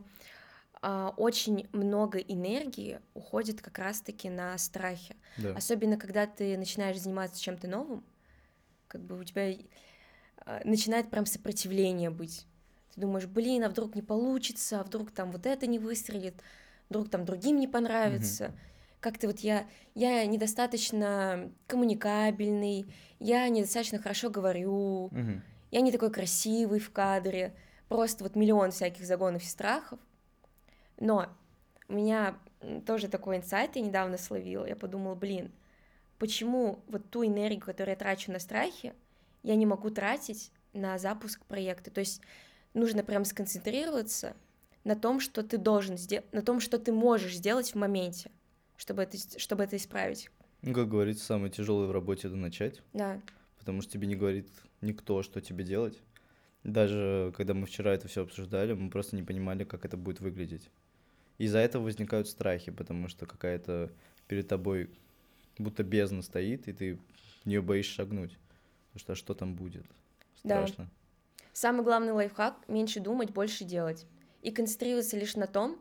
очень 1.16 1.68
много 1.72 2.18
энергии 2.18 3.00
уходит 3.14 3.60
как 3.60 3.78
раз-таки 3.78 4.30
на 4.30 4.56
страхе. 4.58 5.16
Да. 5.36 5.54
Особенно, 5.54 5.96
когда 5.96 6.26
ты 6.26 6.56
начинаешь 6.56 6.98
заниматься 6.98 7.40
чем-то 7.40 7.66
новым, 7.66 8.04
как 8.86 9.02
бы 9.02 9.18
у 9.18 9.24
тебя 9.24 9.54
а, 10.44 10.60
начинает 10.64 11.10
прям 11.10 11.26
сопротивление 11.26 12.10
быть. 12.10 12.46
Ты 12.94 13.02
думаешь, 13.02 13.26
блин, 13.26 13.64
а 13.64 13.68
вдруг 13.68 13.94
не 13.94 14.02
получится, 14.02 14.80
а 14.80 14.84
вдруг 14.84 15.10
там 15.10 15.30
вот 15.30 15.46
это 15.46 15.66
не 15.66 15.78
выстрелит, 15.78 16.34
вдруг 16.88 17.10
там 17.10 17.24
другим 17.24 17.58
не 17.58 17.68
понравится. 17.68 18.54
Как-то 19.00 19.28
вот 19.28 19.40
я, 19.40 19.68
я 19.94 20.26
недостаточно 20.26 21.52
коммуникабельный, 21.68 22.86
я 23.20 23.48
недостаточно 23.48 23.98
хорошо 23.98 24.28
говорю, 24.28 25.08
Мгм. 25.12 25.42
я 25.70 25.80
не 25.82 25.92
такой 25.92 26.10
красивый 26.10 26.80
в 26.80 26.90
кадре, 26.90 27.54
просто 27.88 28.24
вот 28.24 28.34
миллион 28.34 28.72
всяких 28.72 29.04
загонов 29.04 29.42
и 29.42 29.46
страхов. 29.46 30.00
Но 30.98 31.28
у 31.88 31.94
меня 31.94 32.38
тоже 32.86 33.08
такой 33.08 33.38
инсайт 33.38 33.76
я 33.76 33.82
недавно 33.82 34.18
словила. 34.18 34.66
Я 34.66 34.76
подумала, 34.76 35.14
блин, 35.14 35.50
почему 36.18 36.82
вот 36.88 37.08
ту 37.10 37.24
энергию, 37.24 37.64
которую 37.64 37.92
я 37.92 37.96
трачу 37.96 38.32
на 38.32 38.38
страхи, 38.38 38.94
я 39.42 39.54
не 39.54 39.66
могу 39.66 39.90
тратить 39.90 40.50
на 40.72 40.98
запуск 40.98 41.44
проекта. 41.46 41.90
То 41.90 42.00
есть 42.00 42.20
нужно 42.74 43.02
прям 43.02 43.24
сконцентрироваться 43.24 44.36
на 44.84 44.96
том, 44.96 45.20
что 45.20 45.42
ты 45.42 45.58
должен 45.58 45.96
сделать, 45.96 46.32
на 46.32 46.42
том, 46.42 46.60
что 46.60 46.78
ты 46.78 46.92
можешь 46.92 47.36
сделать 47.36 47.72
в 47.72 47.74
моменте, 47.76 48.30
чтобы 48.76 49.02
это, 49.02 49.16
чтобы 49.38 49.64
это 49.64 49.76
исправить. 49.76 50.30
Ну, 50.62 50.74
как 50.74 50.88
говорится, 50.88 51.24
самое 51.24 51.52
тяжелое 51.52 51.86
в 51.86 51.92
работе 51.92 52.26
это 52.26 52.36
начать, 52.36 52.82
Да, 52.92 53.20
потому 53.58 53.82
что 53.82 53.92
тебе 53.92 54.06
не 54.06 54.16
говорит 54.16 54.48
никто, 54.80 55.22
что 55.22 55.40
тебе 55.40 55.64
делать. 55.64 56.00
Даже 56.64 57.32
когда 57.36 57.54
мы 57.54 57.66
вчера 57.66 57.94
это 57.94 58.08
все 58.08 58.22
обсуждали, 58.22 58.72
мы 58.72 58.90
просто 58.90 59.14
не 59.14 59.22
понимали, 59.22 59.64
как 59.64 59.84
это 59.84 59.96
будет 59.96 60.20
выглядеть. 60.20 60.70
Из-за 61.38 61.58
этого 61.58 61.84
возникают 61.84 62.28
страхи, 62.28 62.70
потому 62.70 63.08
что 63.08 63.26
какая-то 63.26 63.90
перед 64.26 64.48
тобой 64.48 64.90
будто 65.56 65.82
бездна 65.84 66.22
стоит, 66.22 66.68
и 66.68 66.72
ты 66.72 66.98
в 67.42 67.46
нее 67.46 67.62
боишься 67.62 67.94
шагнуть. 67.94 68.36
Потому 68.92 69.00
что 69.00 69.12
а 69.12 69.16
что 69.16 69.34
там 69.34 69.54
будет? 69.54 69.86
Да. 70.44 70.66
Страшно. 70.66 70.90
Самый 71.52 71.82
главный 71.82 72.12
лайфхак— 72.12 72.56
меньше 72.68 73.00
думать, 73.00 73.30
больше 73.30 73.64
делать. 73.64 74.06
И 74.42 74.50
концентрироваться 74.50 75.16
лишь 75.16 75.34
на 75.34 75.46
том, 75.46 75.80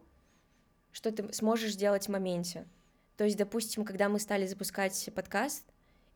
что 0.91 1.11
ты 1.11 1.31
сможешь 1.33 1.73
сделать 1.73 2.07
в 2.07 2.09
моменте. 2.09 2.65
То 3.17 3.23
есть, 3.23 3.37
допустим, 3.37 3.85
когда 3.85 4.09
мы 4.09 4.19
стали 4.19 4.47
запускать 4.47 5.09
подкаст, 5.13 5.63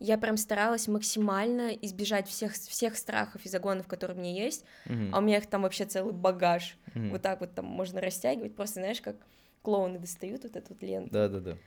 я 0.02 0.18
прям 0.18 0.36
старалась 0.36 0.88
максимально 0.88 1.70
избежать 1.70 2.28
всех, 2.28 2.54
всех 2.54 2.98
страхов 2.98 3.46
и 3.46 3.50
загонов, 3.50 3.88
которые 3.88 4.18
у 4.18 4.20
меня 4.20 4.34
есть, 4.34 4.66
Мгм. 4.86 5.14
а 5.14 5.20
у 5.20 5.22
меня 5.22 5.38
их 5.38 5.48
там 5.48 5.62
вообще 5.62 5.86
целый 5.86 6.12
багаж. 6.12 6.76
Мгм. 6.96 7.12
Вот 7.12 7.22
так 7.22 7.40
вот 7.40 7.54
там 7.54 7.66
можно 7.66 8.02
растягивать, 8.02 8.56
просто, 8.56 8.80
знаешь, 8.80 9.00
как 9.00 9.16
клоуны 9.62 10.00
достают 10.00 10.42
вот 10.44 10.56
эту 10.56 10.74
вот 10.74 10.82
ленту. 10.82 11.12
Да-да-да. 11.12 11.58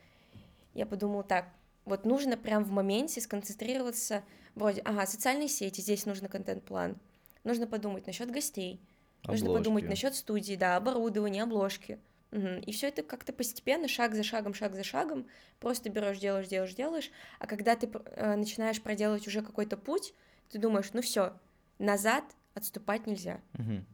Я 0.73 0.85
подумала 0.85 1.23
так, 1.23 1.47
вот 1.85 2.05
нужно 2.05 2.35
прям 2.35 2.65
в 2.65 2.71
моменте 2.71 3.21
сконцентрироваться, 3.21 4.23
вроде, 4.53 4.81
ага, 4.81 5.05
социальные 5.05 5.47
сети, 5.47 5.79
здесь 5.79 6.05
нужно 6.05 6.27
контент-план, 6.27 6.97
нужно 7.45 7.67
подумать 7.67 8.05
насчет 8.05 8.29
гостей, 8.31 8.81
нужно 9.25 9.47
подумать 9.47 9.83
Обложки. 9.83 9.89
насчет 9.89 10.15
студии, 10.15 10.55
да, 10.55 10.75
оборудования, 10.75 11.43
обложки. 11.43 11.99
И 12.35 12.71
все 12.73 12.87
это 12.89 13.01
как-то 13.01 13.31
постепенно, 13.31 13.87
шаг 13.87 14.13
за 14.13 14.23
шагом, 14.23 14.53
шаг 14.53 14.75
за 14.75 14.83
шагом, 14.83 15.27
просто 15.59 15.89
берешь, 15.89 16.19
делаешь, 16.19 16.47
делаешь, 16.47 16.73
делаешь. 16.73 17.11
А 17.39 17.47
когда 17.47 17.75
ты 17.75 17.87
э, 17.87 18.35
начинаешь 18.35 18.81
проделывать 18.81 19.25
уже 19.27 19.41
какой-то 19.41 19.77
путь, 19.77 20.13
ты 20.49 20.59
думаешь, 20.59 20.89
ну 20.93 21.01
все, 21.01 21.33
назад 21.79 22.25
отступать 22.53 23.07
нельзя, 23.07 23.39
Мгм. 23.53 23.85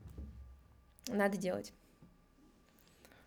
надо 1.08 1.38
делать. 1.38 1.74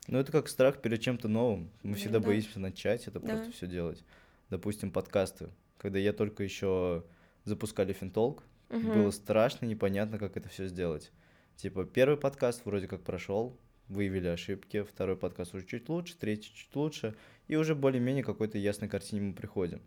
Ну, 0.06 0.18
это 0.18 0.32
как 0.32 0.48
страх 0.48 0.82
перед 0.82 1.00
чем-то 1.00 1.28
новым. 1.28 1.70
Мы 1.82 1.90
Ну 1.90 1.96
всегда 1.96 2.18
да. 2.18 2.26
боимся 2.26 2.58
начать 2.58 3.06
это 3.06 3.20
просто 3.20 3.46
Да. 3.46 3.52
все 3.52 3.66
делать. 3.66 4.04
Допустим, 4.50 4.90
подкасты. 4.90 5.48
Когда 5.78 5.98
я 5.98 6.12
только 6.12 6.42
еще 6.42 7.04
запускали 7.44 7.92
финтолк, 7.92 8.42
Мгм. 8.68 8.92
было 8.92 9.10
страшно, 9.12 9.66
непонятно, 9.66 10.18
как 10.18 10.36
это 10.36 10.48
все 10.48 10.66
сделать. 10.66 11.10
Типа, 11.56 11.84
первый 11.84 12.18
подкаст 12.18 12.64
вроде 12.64 12.88
как 12.88 13.02
прошел, 13.02 13.56
выявили 13.88 14.28
ошибки, 14.28 14.82
второй 14.82 15.16
подкаст 15.16 15.54
уже 15.54 15.66
чуть 15.66 15.88
лучше, 15.88 16.16
третий 16.16 16.52
чуть 16.54 16.74
лучше, 16.74 17.14
и 17.48 17.56
уже 17.56 17.74
более-менее 17.74 18.24
какой-то 18.24 18.58
ясной 18.58 18.88
картине 18.88 19.22
мы 19.22 19.34
приходим. 19.34 19.82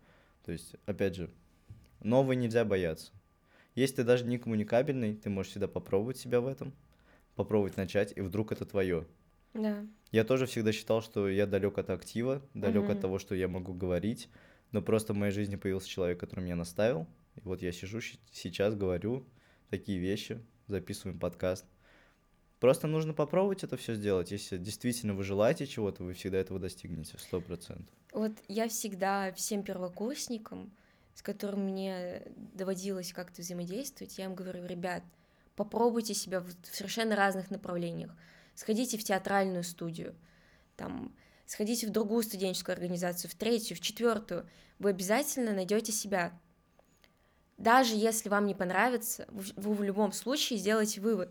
То 0.46 0.52
есть, 0.52 0.76
опять 0.86 1.16
же, 1.16 1.30
нового 2.02 2.34
нельзя 2.34 2.64
бояться. 2.66 3.12
Если 3.76 3.98
ты 3.98 4.04
даже 4.04 4.26
не 4.26 4.38
коммуникабельный, 4.38 5.16
ты 5.16 5.30
можешь 5.30 5.52
всегда 5.52 5.68
попробовать 5.68 6.18
себя 6.18 6.42
в 6.42 6.48
этом, 6.48 6.74
попробовать 7.36 7.78
начать, 7.78 8.14
и 8.16 8.22
вдруг 8.22 8.52
это 8.52 8.66
твое. 8.66 9.06
Да. 9.54 9.86
Я 10.12 10.24
тоже 10.24 10.46
всегда 10.46 10.72
считал, 10.72 11.02
что 11.02 11.28
я 11.28 11.46
далек 11.46 11.78
от 11.78 11.90
актива, 11.90 12.42
далек 12.54 12.84
Мгм. 12.84 12.92
от 12.92 13.02
того, 13.02 13.20
что 13.20 13.36
я 13.36 13.48
могу 13.48 13.74
говорить, 13.74 14.30
но 14.72 14.82
просто 14.82 15.14
в 15.14 15.18
моей 15.18 15.32
жизни 15.32 15.56
появился 15.56 15.90
человек, 15.90 16.20
который 16.20 16.42
меня 16.42 16.56
наставил. 16.56 17.08
И 17.36 17.42
вот 17.42 17.62
я 17.62 17.72
сижу 17.72 18.00
сейчас, 18.32 18.76
говорю 18.76 19.26
такие 19.70 20.00
вещи, 20.00 20.40
записываем 20.68 21.20
подкаст. 21.20 21.66
Просто 22.60 22.88
нужно 22.88 23.13
попробовать 23.13 23.63
это 23.63 23.78
все 23.78 23.93
сделать. 23.93 24.32
Если 24.32 24.58
действительно 24.58 25.13
вы 25.13 25.24
желаете 25.24 25.67
чего-то, 25.67 26.04
вы 26.04 26.13
всегда 26.13 26.39
этого 26.39 26.60
достигнете, 26.60 27.17
сто 27.20 27.39
процентов. 27.39 27.93
Вот 28.12 28.32
я 28.48 28.67
всегда 28.67 29.32
всем 29.34 29.62
первокурсникам, 29.62 30.72
с 31.13 31.22
которыми 31.22 31.72
мне 31.72 32.24
доводилось 32.54 33.13
как-то 33.13 33.41
взаимодействовать, 33.41 34.17
я 34.17 34.26
им 34.26 34.34
говорю, 34.34 34.65
ребят, 34.65 35.04
попробуйте 35.56 36.13
себя 36.13 36.39
в 36.39 36.52
совершенно 36.63 37.15
разных 37.15 37.52
направлениях. 37.52 38.12
Сходите 38.56 38.98
в 38.98 39.04
театральную 39.04 39.63
студию, 39.63 40.15
там, 40.76 41.15
сходите 41.46 41.86
в 41.86 41.91
другую 41.91 42.24
студенческую 42.24 42.74
организацию, 42.74 43.30
в 43.30 43.36
третью, 43.36 43.78
в 43.78 43.82
четвертую. 43.82 44.50
Вы 44.80 44.91
обязательно 44.91 45.54
найдете 45.54 45.91
себя. 45.91 46.39
Даже 47.58 47.96
если 47.96 48.30
вам 48.30 48.48
не 48.48 48.56
понравится, 48.56 49.28
вы 49.30 49.74
в 49.74 49.84
любом 49.84 50.12
случае 50.12 50.58
сделаете 50.58 51.02
вывод. 51.02 51.30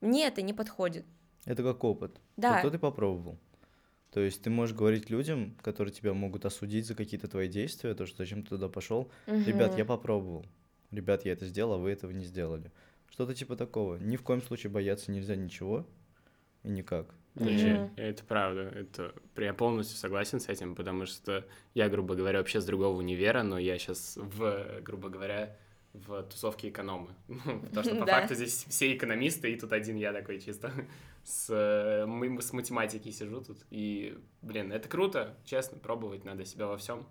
Мне 0.00 0.26
это 0.26 0.42
не 0.42 0.52
подходит. 0.52 1.04
Это 1.44 1.62
как 1.62 1.82
опыт. 1.84 2.20
Да. 2.36 2.56
Зато 2.56 2.70
ты 2.70 2.78
попробовал. 2.78 3.38
То 4.10 4.20
есть 4.20 4.42
ты 4.42 4.50
можешь 4.50 4.74
говорить 4.74 5.10
людям, 5.10 5.54
которые 5.62 5.92
тебя 5.92 6.14
могут 6.14 6.44
осудить 6.46 6.86
за 6.86 6.94
какие-то 6.94 7.28
твои 7.28 7.48
действия, 7.48 7.94
то, 7.94 8.06
что 8.06 8.18
зачем 8.18 8.42
ты 8.42 8.50
туда 8.50 8.68
пошел, 8.68 9.10
Ребят, 9.26 9.70
Мгм. 9.70 9.78
я 9.78 9.84
попробовал. 9.84 10.46
Ребят, 10.90 11.24
я 11.26 11.32
это 11.32 11.44
сделал, 11.46 11.74
а 11.74 11.78
вы 11.78 11.90
этого 11.90 12.10
не 12.12 12.24
сделали. 12.24 12.72
Что-то 13.10 13.34
типа 13.34 13.56
такого. 13.56 13.96
Ни 13.96 14.16
в 14.16 14.22
коем 14.22 14.40
случае 14.42 14.70
бояться 14.70 15.10
нельзя 15.10 15.36
ничего 15.36 15.86
и 16.62 16.68
никак. 16.70 17.14
Вообще, 17.34 17.74
Мгм. 17.74 17.92
это 17.96 18.24
правда. 18.24 18.62
Это 18.62 19.14
я 19.36 19.52
полностью 19.54 19.96
согласен 19.98 20.40
с 20.40 20.48
этим, 20.48 20.74
потому 20.74 21.06
что 21.06 21.44
я, 21.74 21.88
грубо 21.88 22.14
говоря, 22.14 22.38
вообще 22.38 22.60
с 22.60 22.64
другого 22.64 22.96
универа, 22.96 23.42
но 23.42 23.58
я 23.58 23.78
сейчас 23.78 24.16
в, 24.16 24.80
грубо 24.80 25.08
говоря, 25.10 25.56
в 26.06 26.22
тусовке 26.24 26.68
экономы. 26.68 27.14
Потому 27.28 27.82
что 27.82 27.96
по 27.96 28.06
факту 28.06 28.34
здесь 28.34 28.64
все 28.68 28.96
экономисты, 28.96 29.52
и 29.52 29.58
тут 29.58 29.72
один 29.72 29.96
я 29.96 30.12
такой 30.12 30.40
чисто 30.40 30.72
с, 31.24 31.48
э, 31.50 32.40
с 32.40 32.52
математики 32.52 33.10
сижу 33.10 33.40
тут. 33.40 33.64
И, 33.70 34.18
блин, 34.42 34.72
это 34.72 34.88
круто, 34.88 35.36
честно, 35.44 35.78
пробовать 35.78 36.24
надо 36.24 36.44
себя 36.44 36.66
во 36.66 36.76
всем 36.76 37.06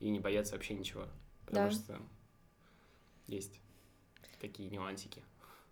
и 0.00 0.10
не 0.10 0.20
бояться 0.20 0.54
вообще 0.54 0.74
ничего. 0.74 1.06
Потому 1.46 1.68
Да. 1.68 1.74
что 1.74 1.98
есть 3.26 3.60
такие 4.40 4.68
нюансики. 4.70 5.22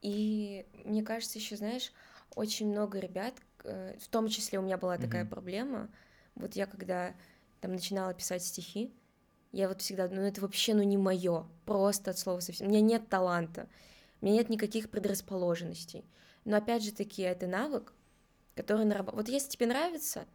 И 0.02 0.66
мне 0.84 1.02
кажется, 1.02 1.38
еще, 1.38 1.56
знаешь, 1.56 1.92
очень 2.34 2.70
много 2.70 2.98
ребят, 2.98 3.34
э, 3.64 3.96
в 3.98 4.08
том 4.08 4.28
числе 4.28 4.58
у 4.58 4.62
меня 4.62 4.76
была 4.76 4.98
такая 4.98 5.24
проблема. 5.24 5.88
Вот 6.34 6.54
я 6.56 6.66
когда 6.66 7.14
там 7.60 7.72
начинала 7.72 8.12
писать 8.12 8.42
стихи, 8.44 8.92
я 9.54 9.68
вот 9.68 9.82
всегда, 9.82 10.08
ну 10.08 10.20
это 10.22 10.40
вообще, 10.40 10.74
ну 10.74 10.82
не 10.82 10.96
мое, 10.96 11.46
просто 11.64 12.10
от 12.10 12.18
слова 12.18 12.40
совсем. 12.40 12.66
У 12.66 12.70
меня 12.70 12.80
нет 12.80 13.08
таланта, 13.08 13.68
у 14.20 14.26
меня 14.26 14.38
нет 14.38 14.48
никаких 14.48 14.90
предрасположенностей. 14.90 16.04
Но 16.44 16.56
опять 16.56 16.82
же 16.82 16.92
таки, 16.92 17.22
это 17.22 17.46
навык, 17.46 17.92
который 18.56 18.84
нарабатывает. 18.84 19.28
Вот 19.28 19.32
если 19.32 19.50
тебе 19.50 19.66
нравится, 19.66 20.26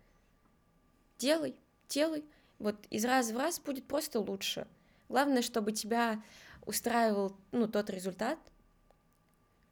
делай, 1.17 1.55
делай. 1.89 2.23
Вот 2.59 2.77
из 2.89 3.03
раза 3.03 3.33
в 3.33 3.37
раз 3.37 3.59
будет 3.59 3.85
просто 3.85 4.21
лучше. 4.21 4.67
Главное, 5.09 5.41
чтобы 5.41 5.73
тебя 5.73 6.23
устраивал 6.65 7.35
ну, 7.51 7.67
тот 7.67 7.89
результат, 7.89 8.39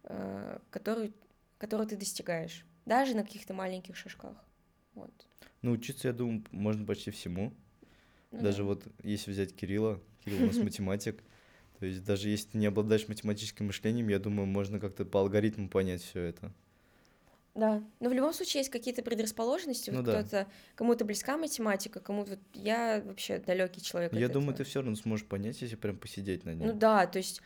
э, 0.04 0.60
который, 0.70 1.14
который 1.58 1.88
ты 1.88 1.96
достигаешь, 1.96 2.66
даже 2.86 3.16
на 3.16 3.24
каких-то 3.24 3.54
маленьких 3.54 3.96
шажках. 3.96 4.36
Вот. 4.94 5.12
Научиться, 5.62 6.10
я 6.10 6.14
думаю, 6.14 6.44
можно 6.52 6.86
почти 6.86 7.12
всему. 7.12 7.54
Ну 8.32 8.42
Даже 8.42 8.60
да. 8.60 8.64
вот 8.64 8.88
если 9.04 9.32
взять 9.32 9.56
Кирилла, 9.56 10.02
Кирилл 10.24 10.44
у 10.44 10.46
нас 10.48 10.58
математик, 10.58 11.24
то 11.80 11.86
есть 11.86 12.04
даже 12.04 12.30
если 12.30 12.50
ты 12.50 12.58
не 12.58 12.66
обладаешь 12.66 13.08
математическим 13.08 13.68
мышлением, 13.68 14.08
я 14.10 14.20
думаю, 14.20 14.48
можно 14.48 14.80
как-то 14.80 15.06
по 15.06 15.20
алгоритму 15.20 15.70
понять 15.70 16.02
все 16.02 16.22
это. 16.22 16.52
Да, 17.58 17.84
но 18.00 18.10
в 18.10 18.14
любом 18.14 18.34
случае 18.34 18.62
есть 18.62 18.70
какие-то 18.70 19.02
предрасположенности. 19.02 19.90
Ну 19.90 19.98
вот 19.98 20.06
да. 20.06 20.22
кто-то, 20.22 20.48
кому-то 20.76 21.06
близка 21.06 21.38
математика, 21.38 22.00
кому-то 22.00 22.32
вот 22.32 22.40
я 22.54 23.02
вообще 23.04 23.40
далекий 23.40 23.82
человек. 23.82 24.14
Я 24.14 24.28
думаю, 24.28 24.52
этого. 24.52 24.58
ты 24.58 24.64
все 24.64 24.82
равно 24.82 24.96
сможешь 24.96 25.26
понять, 25.26 25.60
если 25.62 25.76
прям 25.76 25.98
посидеть 25.98 26.46
над 26.46 26.58
ним. 26.58 26.68
Ну 26.68 26.74
да, 26.74 27.08
то 27.08 27.18
есть 27.18 27.42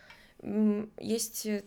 есть 1.00 1.46
э, 1.46 1.64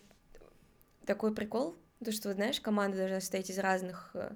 такой 1.06 1.34
прикол, 1.34 1.76
то 2.04 2.12
что 2.12 2.28
вот 2.28 2.34
знаешь, 2.34 2.60
команда 2.60 2.98
должна 2.98 3.20
состоять 3.20 3.48
из 3.48 3.58
разных 3.58 4.10
э, 4.12 4.32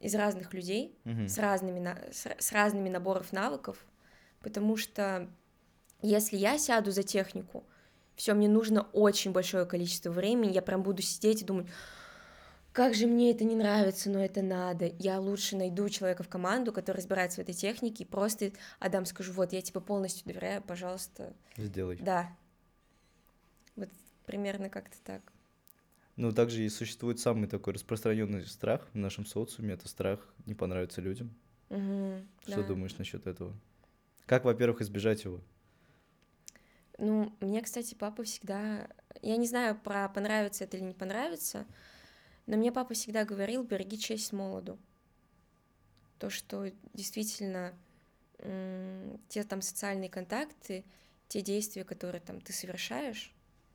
из 0.00 0.14
разных 0.14 0.52
людей 0.54 0.98
Мгм. 1.04 1.28
с 1.28 1.38
разными 1.38 2.12
с, 2.12 2.26
с 2.38 2.52
разными 2.52 2.88
наборов 2.88 3.32
навыков, 3.32 3.84
потому 4.40 4.76
что 4.76 5.28
если 6.02 6.36
я 6.36 6.58
сяду 6.58 6.90
за 6.90 7.02
технику, 7.02 7.64
все 8.16 8.34
мне 8.34 8.48
нужно 8.48 8.82
очень 8.92 9.32
большое 9.32 9.66
количество 9.66 10.10
времени, 10.10 10.52
я 10.52 10.62
прям 10.62 10.82
буду 10.82 11.02
сидеть 11.02 11.42
и 11.42 11.44
думать, 11.44 11.66
как 12.72 12.94
же 12.94 13.06
мне 13.06 13.32
это 13.32 13.44
не 13.44 13.56
нравится, 13.56 14.10
но 14.10 14.22
это 14.22 14.42
надо. 14.42 14.86
Я 14.98 15.18
лучше 15.18 15.56
найду 15.56 15.88
человека 15.88 16.22
в 16.22 16.28
команду, 16.28 16.72
который 16.72 16.98
разбирается 16.98 17.40
в 17.40 17.42
этой 17.42 17.54
технике, 17.54 18.04
и 18.04 18.06
просто 18.06 18.52
Адам 18.78 19.06
скажу, 19.06 19.32
вот, 19.32 19.52
я 19.52 19.60
тебе 19.60 19.80
полностью 19.80 20.26
доверяю, 20.26 20.62
пожалуйста, 20.62 21.32
Сделай. 21.56 21.96
да. 21.96 22.30
Вот 23.74 23.88
примерно 24.24 24.70
как-то 24.70 24.96
так. 25.04 25.32
Ну, 26.20 26.32
также 26.32 26.66
и 26.66 26.68
существует 26.68 27.18
самый 27.18 27.48
такой 27.48 27.72
распространенный 27.72 28.44
страх 28.44 28.86
в 28.92 28.98
нашем 28.98 29.24
социуме, 29.24 29.72
это 29.72 29.88
страх 29.88 30.20
не 30.44 30.54
понравиться 30.54 31.00
людям. 31.00 31.34
Мгм, 31.70 32.28
Что 32.42 32.60
да. 32.60 32.68
думаешь 32.68 32.98
насчет 32.98 33.26
этого? 33.26 33.58
Как, 34.26 34.44
во-первых, 34.44 34.82
избежать 34.82 35.24
его? 35.24 35.40
Ну, 36.98 37.34
мне, 37.40 37.62
кстати, 37.62 37.94
папа 37.94 38.22
всегда... 38.24 38.86
Я 39.22 39.38
не 39.38 39.46
знаю, 39.46 39.80
про 39.80 40.10
понравится 40.10 40.64
это 40.64 40.76
или 40.76 40.84
не 40.84 40.92
понравится, 40.92 41.64
но 42.44 42.58
мне 42.58 42.70
папа 42.70 42.92
всегда 42.92 43.24
говорил, 43.24 43.64
береги 43.64 43.98
честь 43.98 44.34
молоду. 44.34 44.78
То, 46.18 46.28
что 46.28 46.70
действительно 46.92 47.72
те 48.36 49.42
там 49.48 49.62
социальные 49.62 50.10
контакты, 50.10 50.84
те 51.28 51.40
действия, 51.40 51.84
которые 51.84 52.20
там 52.20 52.42
ты 52.42 52.52
совершаешь, 52.52 53.34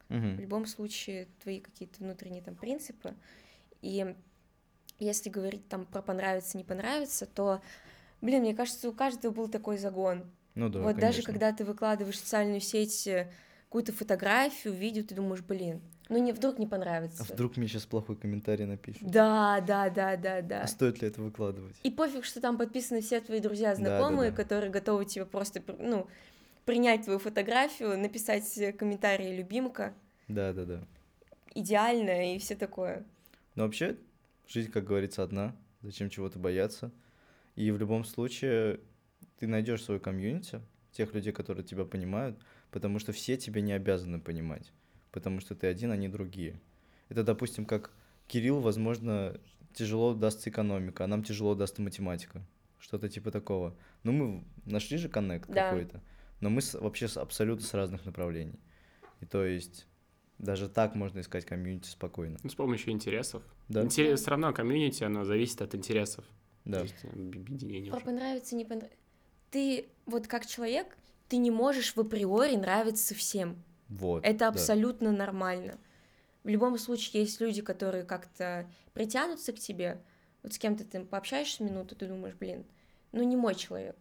в 0.09 0.13
Мгм. 0.13 0.39
любом 0.39 0.65
случае 0.65 1.27
твои 1.41 1.59
какие-то 1.59 2.03
внутренние 2.03 2.41
там 2.41 2.55
принципы. 2.55 3.13
И 3.81 4.15
если 4.99 5.29
говорить 5.29 5.67
там 5.67 5.85
про 5.85 6.01
понравится, 6.01 6.57
не 6.57 6.63
понравится, 6.63 7.25
то, 7.25 7.61
блин, 8.21 8.41
мне 8.41 8.55
кажется, 8.55 8.89
у 8.89 8.93
каждого 8.93 9.33
был 9.33 9.47
такой 9.49 9.77
загон. 9.77 10.23
Ну 10.55 10.69
да, 10.69 10.79
вот 10.79 10.95
даже 10.95 11.21
конечно. 11.21 11.33
когда 11.33 11.51
ты 11.51 11.65
выкладываешь 11.65 12.15
в 12.15 12.19
социальную 12.19 12.61
сеть 12.61 13.07
э, 13.07 13.29
какую-то 13.65 13.91
фотографию, 13.91 14.73
видео, 14.73 15.03
ты 15.03 15.13
думаешь, 15.15 15.41
блин, 15.41 15.81
ну 16.07 16.17
не 16.17 16.31
вдруг 16.31 16.59
не 16.59 16.67
понравится. 16.67 17.23
А 17.27 17.33
вдруг 17.33 17.57
мне 17.57 17.67
сейчас 17.67 17.85
плохой 17.85 18.15
комментарий 18.15 18.65
напишут? 18.65 19.03
Да, 19.09 19.59
да, 19.59 19.89
да, 19.89 20.15
да, 20.15 20.41
да. 20.41 20.61
А 20.61 20.67
стоит 20.67 21.01
ли 21.01 21.07
это 21.09 21.21
выкладывать? 21.21 21.75
И 21.83 21.91
пофиг, 21.91 22.23
что 22.23 22.39
там 22.39 22.57
подписаны 22.57 23.01
все 23.01 23.19
твои 23.19 23.39
друзья, 23.41 23.75
Да, 23.75 23.81
да, 23.81 23.97
знакомые, 23.97 24.31
да. 24.31 24.37
которые 24.37 24.71
готовы 24.71 25.03
тебе 25.05 25.25
просто, 25.25 25.59
пр- 25.61 25.77
ну, 25.77 26.07
принять 26.65 27.03
твою 27.03 27.19
фотографию, 27.19 27.97
написать 27.97 28.43
комментарий 28.77 29.35
«любимка», 29.35 29.93
Да, 30.27 30.53
да, 30.53 30.65
да. 30.65 30.83
идеально 31.53 32.35
и 32.35 32.39
все 32.39 32.55
такое. 32.55 33.05
Но 33.55 33.63
вообще, 33.63 33.97
жизнь, 34.47 34.71
как 34.71 34.83
говорится, 34.85 35.23
одна. 35.23 35.55
Зачем 35.81 36.09
чего-то 36.09 36.39
бояться? 36.39 36.91
И 37.55 37.71
в 37.71 37.77
любом 37.77 38.03
случае 38.03 38.79
ты 39.39 39.47
найдешь 39.47 39.83
свою 39.83 39.99
комьюнити, 39.99 40.61
тех 40.91 41.13
людей, 41.13 41.31
которые 41.31 41.63
тебя 41.63 41.85
понимают, 41.85 42.37
потому 42.71 42.99
что 42.99 43.11
все 43.11 43.37
тебя 43.37 43.61
не 43.61 43.73
обязаны 43.73 44.19
понимать, 44.19 44.71
потому 45.11 45.39
что 45.39 45.55
ты 45.55 45.67
один, 45.67 45.91
а 45.91 45.97
не 45.97 46.07
другие. 46.09 46.59
Это, 47.09 47.23
допустим, 47.23 47.65
как 47.65 47.91
Кирилл, 48.27 48.59
возможно, 48.59 49.39
тяжело 49.73 50.13
дастся 50.15 50.49
экономика, 50.49 51.03
а 51.03 51.07
нам 51.07 51.23
тяжело 51.23 51.53
дастся 51.53 51.81
математика. 51.81 52.41
Что-то 52.79 53.09
типа 53.09 53.29
такого. 53.31 53.75
Ну, 54.03 54.11
мы 54.11 54.43
нашли 54.65 54.97
же 54.97 55.07
коннект 55.09 55.47
Да. 55.49 55.69
какой-то, 55.69 56.01
но 56.41 56.49
мы 56.49 56.61
с- 56.61 56.79
вообще 56.79 57.07
с- 57.07 57.17
абсолютно 57.17 57.65
с 57.65 57.73
разных 57.73 58.05
направлений. 58.05 58.59
И 59.21 59.25
то 59.25 59.45
есть 59.45 59.87
даже 60.37 60.67
так 60.69 60.95
можно 60.95 61.21
искать 61.21 61.45
комьюнити 61.45 61.87
спокойно. 61.87 62.37
Ну, 62.43 62.49
с 62.49 62.55
помощью 62.55 62.91
интересов. 62.91 63.43
Да? 63.69 63.87
Все 63.87 64.15
равно 64.27 64.53
комьюнити, 64.53 65.03
оно 65.03 65.23
зависит 65.23 65.61
от 65.61 65.73
интересов. 65.75 66.25
Да. 66.65 66.79
То 66.79 66.83
есть 66.83 66.95
э, 67.03 67.07
объединение 67.09 67.89
Про 67.91 67.97
уже. 67.97 68.05
понравится, 68.05 68.55
не 68.55 68.65
понравится. 68.65 68.97
Ты 69.51 69.87
вот 70.05 70.27
как 70.27 70.45
человек, 70.45 70.97
ты 71.29 71.37
не 71.37 71.51
можешь 71.51 71.95
в 71.95 71.99
априори 71.99 72.55
нравиться 72.55 73.15
всем. 73.15 73.63
Вот. 73.87 74.25
Это 74.25 74.39
да. 74.39 74.47
абсолютно 74.49 75.11
нормально. 75.11 75.77
В 76.43 76.49
любом 76.49 76.77
случае 76.77 77.23
есть 77.23 77.39
люди, 77.39 77.61
которые 77.61 78.03
как-то 78.03 78.69
притянутся 78.93 79.53
к 79.53 79.59
тебе. 79.59 80.01
Вот 80.43 80.53
с 80.53 80.59
кем-то 80.59 80.83
ты 80.83 81.03
пообщаешься 81.03 81.63
минуту, 81.63 81.95
ты 81.95 82.07
думаешь, 82.07 82.35
блин, 82.35 82.65
ну 83.11 83.23
не 83.23 83.35
мой 83.35 83.55
человек. 83.55 83.95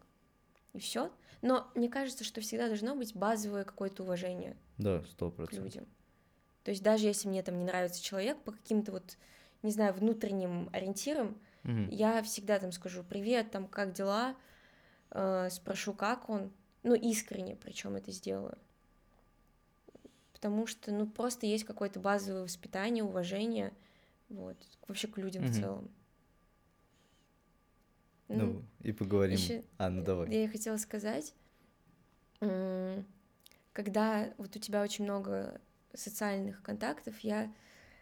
И 0.73 0.79
все. 0.79 1.11
Но 1.45 1.71
мне 1.75 1.91
кажется, 1.91 2.25
что 2.25 2.41
всегда 2.41 2.69
должно 2.69 2.97
быть 2.97 3.15
базовое 3.15 3.65
какое-то 3.65 4.03
уважение 4.03 4.57
Да, 4.79 5.05
сто 5.05 5.31
процентов. 5.31 5.65
людям. 5.67 5.87
То 6.63 6.71
есть 6.71 6.83
даже 6.83 7.07
если 7.07 7.29
мне 7.29 7.43
там 7.43 7.59
не 7.59 7.65
нравится 7.65 8.03
человек 8.03 8.41
по 8.45 8.53
каким-то 8.53 8.93
вот, 8.93 9.19
не 9.63 9.71
знаю, 9.71 9.93
внутренним 9.93 10.71
ориентирам, 10.73 11.39
Мгм. 11.65 11.91
я 11.91 12.23
всегда 12.23 12.59
там 12.59 12.73
скажу 12.73 13.05
привет, 13.05 13.51
там 13.51 13.69
как 13.69 13.93
дела, 13.93 14.37
э, 15.11 15.51
спрошу, 15.51 15.93
как 15.93 16.31
он, 16.31 16.51
ну 16.83 16.95
искренне, 16.95 17.57
причем 17.57 17.95
это 17.95 18.11
сделаю. 18.11 18.57
Потому 20.33 20.67
что, 20.67 20.93
ну, 20.93 21.07
просто 21.07 21.45
есть 21.45 21.65
какое-то 21.65 22.01
базовое 22.01 22.45
воспитание, 22.45 23.05
уважение, 23.05 23.75
вот, 24.31 24.57
вообще 24.89 25.09
к 25.09 25.19
людям 25.19 25.43
в 25.45 25.51
Мгм. 25.51 25.61
целом. 25.61 25.91
Ну, 28.29 28.63
и 28.81 28.93
поговорим. 28.93 29.37
ещё- 29.37 29.63
А, 29.79 29.91
ну 29.91 30.03
давай. 30.03 30.31
Я 30.35 30.49
хотела 30.49 30.77
сказать, 30.79 31.35
когда 33.73 34.33
вот 34.39 34.57
у 34.57 34.59
тебя 34.59 34.83
очень 34.83 35.05
много 35.05 35.61
социальных 35.95 36.63
контактов, 36.63 37.19
я 37.21 37.53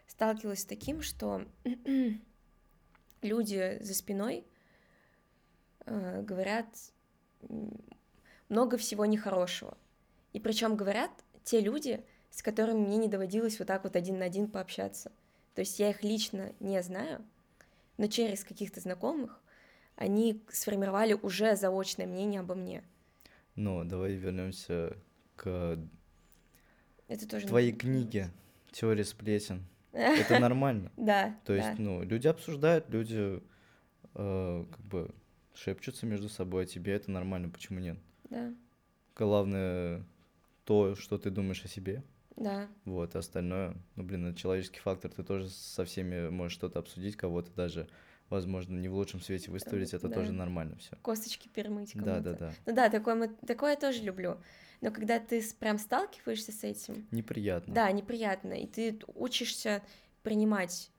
сталкивалась 0.07 0.61
с 0.61 0.65
таким, 0.65 1.01
что 1.01 1.45
люди 3.21 3.77
за 3.81 3.93
спиной 3.93 4.45
э, 5.85 6.21
говорят 6.21 6.67
много 8.49 8.77
всего 8.77 9.05
нехорошего. 9.05 9.77
И 10.33 10.39
причем 10.39 10.75
говорят 10.75 11.11
те 11.43 11.59
люди, 11.59 12.03
с 12.29 12.41
которыми 12.41 12.79
мне 12.85 12.97
не 12.97 13.07
доводилось 13.07 13.59
вот 13.59 13.67
так 13.67 13.83
вот 13.83 13.95
один 13.95 14.17
на 14.19 14.25
один 14.25 14.47
пообщаться. 14.49 15.11
То 15.55 15.61
есть 15.61 15.79
я 15.79 15.89
их 15.91 16.03
лично 16.03 16.53
не 16.59 16.81
знаю, 16.81 17.23
но 17.97 18.07
через 18.07 18.43
каких-то 18.43 18.79
знакомых 18.79 19.39
они 19.95 20.41
сформировали 20.49 21.13
уже 21.13 21.55
заочное 21.55 22.07
мнение 22.07 22.41
обо 22.41 22.55
мне. 22.55 22.83
Но 23.55 23.83
давай 23.83 24.13
вернемся 24.13 24.97
к 25.35 25.77
Это 27.07 27.27
тоже 27.27 27.47
твоей 27.47 27.71
надо 27.71 27.81
книге 27.81 28.31
«Теория 28.71 29.05
сплетен». 29.05 29.65
Это 29.93 30.39
нормально. 30.39 30.91
Да, 30.97 31.37
То 31.45 31.53
есть, 31.53 31.77
ну, 31.77 32.01
люди 32.03 32.27
обсуждают, 32.27 32.89
люди 32.89 33.41
э, 34.15 34.65
как 34.71 34.81
бы 34.85 35.13
шепчутся 35.53 36.05
между 36.05 36.29
собой, 36.29 36.63
а 36.63 36.65
тебе 36.65 36.93
это 36.93 37.11
нормально, 37.11 37.49
почему 37.49 37.79
нет? 37.79 37.97
да, 38.29 38.51
Главное 39.15 40.03
то, 40.65 40.95
что 40.95 41.19
ты 41.19 41.29
думаешь 41.29 41.63
о 41.63 41.67
себе, 41.67 42.03
да, 42.35 42.67
вот, 42.85 43.15
а 43.15 43.19
остальное, 43.19 43.75
ну, 43.95 44.03
блин, 44.03 44.25
это 44.25 44.39
человеческий 44.39 44.79
фактор, 44.79 45.11
ты 45.11 45.23
тоже 45.23 45.49
со 45.49 45.85
всеми 45.85 46.29
можешь 46.29 46.57
что-то 46.57 46.79
обсудить, 46.79 47.15
кого-то 47.15 47.51
даже, 47.51 47.87
возможно, 48.33 48.77
не 48.77 48.89
в 48.89 48.95
лучшем 48.95 49.21
свете 49.21 49.51
выставить, 49.51 49.93
это 49.93 50.07
да. 50.09 50.15
тоже 50.15 50.31
нормально 50.33 50.75
все. 50.77 50.95
косточки 51.01 51.47
перемыть 51.47 51.91
Да, 51.93 52.15
кому-то. 52.15 52.21
да, 52.21 52.33
да. 52.33 52.53
Ну 52.65 52.75
да, 52.75 52.89
такое, 52.89 53.15
мы- 53.15 53.27
такое 53.47 53.71
я 53.71 53.77
тоже 53.77 54.01
люблю. 54.03 54.37
Но 54.81 54.91
когда 54.91 55.19
ты 55.19 55.41
прям 55.59 55.77
сталкиваешься 55.77 56.51
с 56.51 56.63
этим, 56.63 57.07
Неприятно. 57.11 57.73
да, 57.73 57.91
неприятно, 57.91 58.53
и 58.53 58.67
ты 58.67 58.99
учишься 59.15 59.81
принимать 60.23 60.89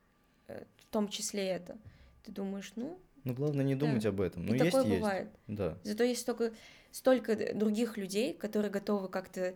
э, 0.47 0.63
в 0.77 0.85
том 0.91 1.07
числе 1.09 1.45
это. 1.47 1.77
Ты 2.23 2.31
думаешь, 2.31 2.71
ну, 2.75 2.97
Ну, 3.25 3.33
главное 3.33 3.63
не 3.65 3.75
Да. 3.75 3.85
думать 3.85 4.05
об 4.05 4.21
этом. 4.21 4.45
Ну, 4.45 4.53
и 4.53 4.57
есть, 4.59 4.65
такое 4.71 4.85
есть. 4.85 4.97
бывает. 4.99 5.27
Да. 5.47 5.77
Зато 5.83 6.03
есть 6.03 6.21
столько, 6.21 6.53
столько 6.91 7.53
других 7.55 7.97
людей, 7.97 8.33
которые 8.33 8.71
готовы 8.71 9.09
как-то 9.09 9.55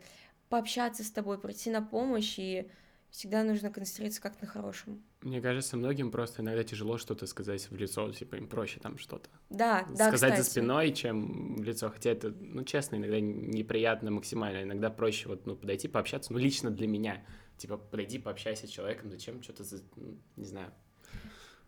пообщаться 0.50 1.04
с 1.04 1.12
тобой, 1.12 1.39
прийти 1.39 1.70
на 1.70 1.82
помощь, 1.84 2.39
и 2.39 2.68
всегда 3.12 3.43
нужно 3.43 3.72
концентрироваться 3.72 4.22
как-то 4.22 4.45
на 4.45 4.52
хорошем. 4.52 5.04
Мне 5.22 5.41
кажется, 5.41 5.76
многим 5.78 6.12
просто 6.12 6.41
иногда 6.41 6.63
тяжело 6.63 6.98
что-то 6.98 7.26
сказать 7.28 7.69
в 7.69 7.76
лицо, 7.76 8.12
типа 8.12 8.36
им 8.36 8.48
проще 8.48 8.80
там 8.80 8.98
что-то 8.98 9.30
Да, 9.50 9.86
да, 9.89 10.08
сказать 10.10 10.32
кстати. 10.34 10.38
за 10.38 10.43
спиной, 10.43 10.93
чем 10.93 11.56
в 11.56 11.63
лицо. 11.63 11.89
Хотя 11.89 12.12
это, 12.12 12.30
ну, 12.30 12.63
честно, 12.63 12.95
иногда 12.98 13.19
неприятно 13.19 14.12
максимально. 14.12 14.63
Иногда 14.63 14.89
проще 14.89 15.28
вот, 15.28 15.45
ну, 15.45 15.56
подойти, 15.56 15.88
пообщаться, 15.88 16.32
ну, 16.34 16.39
лично 16.39 16.69
для 16.72 16.88
меня. 16.88 17.26
Типа, 17.58 17.78
подойди, 17.78 18.19
пообщайся 18.19 18.67
с 18.67 18.69
человеком, 18.69 19.10
зачем 19.10 19.41
что-то, 19.43 19.63
за- 19.63 19.84
ну, 19.95 20.17
не 20.38 20.45
знаю. 20.45 20.72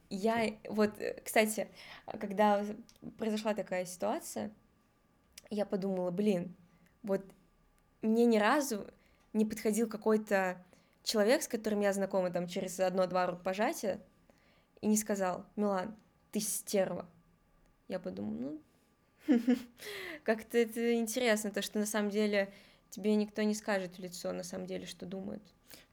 Я, 0.09 0.57
вот, 0.69 0.91
кстати, 1.23 1.69
когда 2.19 2.65
произошла 3.17 3.53
такая 3.53 3.85
ситуация, 3.85 4.53
я 5.49 5.65
подумала, 5.65 6.11
блин, 6.11 6.55
вот 7.01 7.21
мне 8.01 8.25
ни 8.25 8.37
разу 8.37 8.87
не 9.33 9.45
подходил 9.45 9.87
какой-то 9.89 10.63
человек, 11.03 11.41
с 11.41 11.47
которым 11.47 11.81
я 11.81 11.93
знакома 11.93 12.31
там 12.31 12.47
через 12.47 12.79
одно-два 12.79 13.27
рукопожатия, 13.27 13.99
и 14.81 14.87
не 14.87 14.97
сказал, 14.97 15.45
Милан, 15.55 15.95
ты 16.31 16.39
стерва. 16.39 17.07
Я 17.87 17.99
подумала, 17.99 18.37
ну, 19.27 19.37
как-то 20.23 20.57
это 20.57 20.95
интересно, 20.95 21.51
то, 21.51 21.61
что 21.61 21.79
на 21.79 21.85
самом 21.85 22.09
деле 22.09 22.53
тебе 22.89 23.15
никто 23.15 23.41
не 23.43 23.53
скажет 23.53 23.97
в 23.97 23.99
лицо, 23.99 24.31
на 24.31 24.43
самом 24.43 24.65
деле, 24.65 24.85
что 24.85 25.05
думают. 25.05 25.43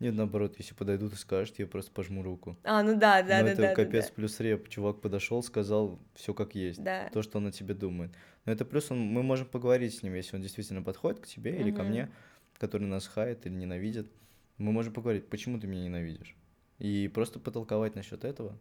Нет, 0.01 0.14
наоборот, 0.14 0.55
если 0.59 0.75
подойдут 0.75 1.12
и 1.12 1.16
скажут, 1.16 1.59
я 1.59 1.66
просто 1.66 1.90
пожму 1.90 2.23
руку. 2.23 2.57
А, 2.62 2.83
ну 2.83 2.97
да, 2.97 3.23
да, 3.23 3.38
Но 3.38 3.44
да, 3.47 3.53
это 3.53 3.62
да, 3.62 3.68
да, 3.68 3.75
капец 3.75 4.07
да. 4.07 4.12
плюс 4.14 4.38
реп. 4.40 4.68
Чувак 4.68 5.01
подошел, 5.01 5.42
сказал 5.42 5.99
все 6.14 6.35
как 6.35 6.55
есть. 6.55 6.83
Да. 6.83 7.09
То, 7.12 7.23
что 7.23 7.38
он 7.38 7.49
о 7.49 7.53
тебе 7.53 7.75
думает. 7.75 8.12
Но 8.44 8.53
это 8.53 8.64
плюс 8.64 8.90
он, 8.90 9.01
мы 9.01 9.23
можем 9.23 9.47
поговорить 9.47 9.94
с 9.94 10.03
ним, 10.03 10.14
если 10.14 10.37
он 10.37 10.42
действительно 10.42 10.83
подходит 10.83 11.21
к 11.21 11.27
тебе 11.27 11.59
или 11.59 11.71
ко 11.73 11.83
мне, 11.83 12.11
который 12.59 12.87
нас 12.87 13.07
хает 13.07 13.47
или 13.47 13.55
ненавидит. 13.55 14.11
Мы 14.59 14.73
можем 14.73 14.92
поговорить, 14.92 15.29
почему 15.29 15.59
ты 15.59 15.66
меня 15.66 15.85
ненавидишь. 15.85 16.35
И 16.79 17.09
просто 17.12 17.38
потолковать 17.40 17.94
насчет 17.94 18.25
этого 18.25 18.59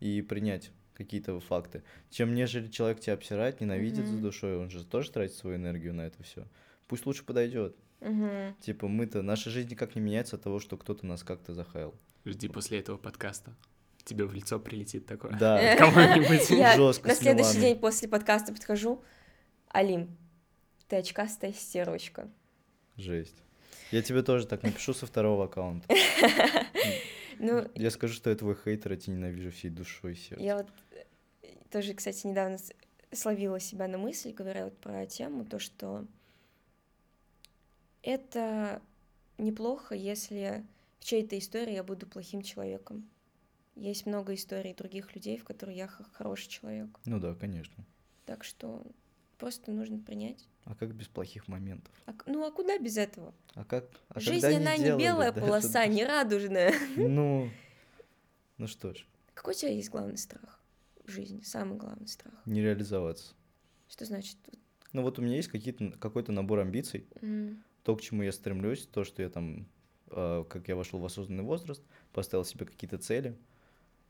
и 0.00 0.22
принять 0.22 0.70
какие-то 0.94 1.38
факты. 1.40 1.82
Чем 2.10 2.34
нежели 2.34 2.68
человек 2.68 3.00
тебя 3.00 3.14
обсирает, 3.14 3.60
ненавидит 3.60 4.06
за 4.06 4.14
Мгм. 4.14 4.22
душой, 4.22 4.56
он 4.56 4.70
же 4.70 4.84
тоже 4.84 5.10
тратит 5.10 5.36
свою 5.36 5.56
энергию 5.56 5.94
на 5.94 6.02
это 6.06 6.22
все. 6.22 6.46
Пусть 6.86 7.06
лучше 7.06 7.24
подойдет. 7.24 7.76
Мгм. 8.00 8.54
Типа 8.60 8.88
мы-то, 8.88 9.22
наша 9.22 9.50
жизнь 9.50 9.70
никак 9.70 9.94
не 9.96 10.00
меняется 10.00 10.36
от 10.36 10.42
того, 10.42 10.60
что 10.60 10.76
кто-то 10.76 11.04
нас 11.06 11.22
как-то 11.24 11.52
захаял. 11.54 11.94
Жди 12.24 12.48
после 12.48 12.78
этого 12.80 12.96
подкаста. 12.96 13.54
Тебе 14.04 14.24
в 14.24 14.32
лицо 14.32 14.58
прилетит 14.58 15.06
такое. 15.06 15.36
Да, 15.38 15.76
Кому-нибудь. 15.78 16.48
Жестко 16.76 17.08
на 17.08 17.14
следующий 17.14 17.60
день 17.60 17.78
после 17.78 18.08
подкаста 18.08 18.52
подхожу, 18.52 19.02
Алим, 19.68 20.16
ты 20.88 20.96
очкастая 20.96 21.52
стервочка. 21.52 22.30
жесть. 22.96 23.42
Я 23.90 24.02
тебе 24.02 24.22
тоже 24.22 24.46
так 24.46 24.62
напишу 24.62 24.94
со 24.94 25.06
второго 25.06 25.44
аккаунта. 25.44 25.88
Ну, 27.40 27.70
Я 27.76 27.92
скажу, 27.92 28.14
что 28.14 28.30
я 28.30 28.36
твой 28.36 28.56
хейтер, 28.56 28.90
я 28.90 28.98
тебя 28.98 29.14
ненавижу 29.14 29.52
всей 29.52 29.70
душой 29.70 30.14
и 30.14 30.16
сердцем. 30.16 30.44
Я 30.44 30.56
вот 30.56 30.66
э, 30.90 31.04
тоже, 31.70 31.94
кстати, 31.94 32.26
недавно 32.26 32.58
словила 33.12 33.60
себя 33.60 33.86
на 33.86 33.96
мысль, 33.96 34.32
говоря 34.32 34.64
вот 34.64 34.76
про 34.78 35.06
тему, 35.06 35.44
то, 35.44 35.60
что 35.60 36.04
это 38.02 38.82
неплохо, 39.38 39.94
если 39.94 40.64
в 40.98 41.04
чьей-то 41.04 41.38
истории 41.38 41.74
я 41.74 41.84
буду 41.84 42.06
плохим 42.06 42.42
человеком. 42.42 43.08
Есть 43.76 44.06
много 44.06 44.34
историй 44.34 44.74
других 44.74 45.14
людей, 45.14 45.38
в 45.38 45.44
которых 45.44 45.76
я 45.76 45.86
хороший 45.86 46.48
человек. 46.48 46.88
Ну 47.04 47.20
да, 47.20 47.34
конечно. 47.34 47.84
Так 48.26 48.42
что 48.42 48.82
просто 49.38 49.70
нужно 49.72 49.98
принять. 49.98 50.46
А 50.64 50.74
как 50.74 50.94
без 50.94 51.08
плохих 51.08 51.48
моментов? 51.48 51.94
А 52.06 52.14
ну 52.26 52.44
а 52.44 52.50
куда 52.50 52.78
без 52.78 52.96
этого? 52.98 53.34
А 53.54 53.64
как? 53.64 53.88
А 54.08 54.20
Жизнь, 54.20 54.46
она 54.46 54.76
не 54.76 54.84
делали 54.84 55.02
белая 55.02 55.32
даже 55.32 55.46
полоса, 55.46 55.86
не 55.86 56.04
радужная. 56.04 56.74
Ну, 56.96 57.48
ну 58.58 58.66
что 58.66 58.92
ж, 58.92 59.06
Какой 59.34 59.54
у 59.54 59.56
тебя 59.56 59.70
есть 59.70 59.88
главный 59.90 60.18
страх 60.18 60.60
в 61.04 61.10
жизни? 61.10 61.40
Самый 61.42 61.78
главный 61.78 62.08
страх? 62.08 62.34
не 62.44 62.60
реализоваться. 62.60 63.34
Что 63.88 64.04
значит? 64.04 64.36
Ну 64.92 65.02
вот 65.02 65.18
у 65.18 65.22
меня 65.22 65.36
есть 65.36 65.48
какие-то, 65.48 65.90
какой-то 65.92 66.32
набор 66.32 66.58
амбиций, 66.58 67.06
м, 67.22 67.62
то, 67.82 67.96
к 67.96 68.02
чему 68.02 68.22
я 68.22 68.32
стремлюсь, 68.32 68.86
то, 68.86 69.04
что 69.04 69.22
я 69.22 69.30
там, 69.30 69.66
э, 70.10 70.44
как 70.48 70.68
я 70.68 70.76
вошел 70.76 70.98
в 70.98 71.04
осознанный 71.06 71.44
возраст, 71.44 71.82
поставил 72.12 72.44
себе 72.44 72.66
какие-то 72.66 72.98
цели, 72.98 73.38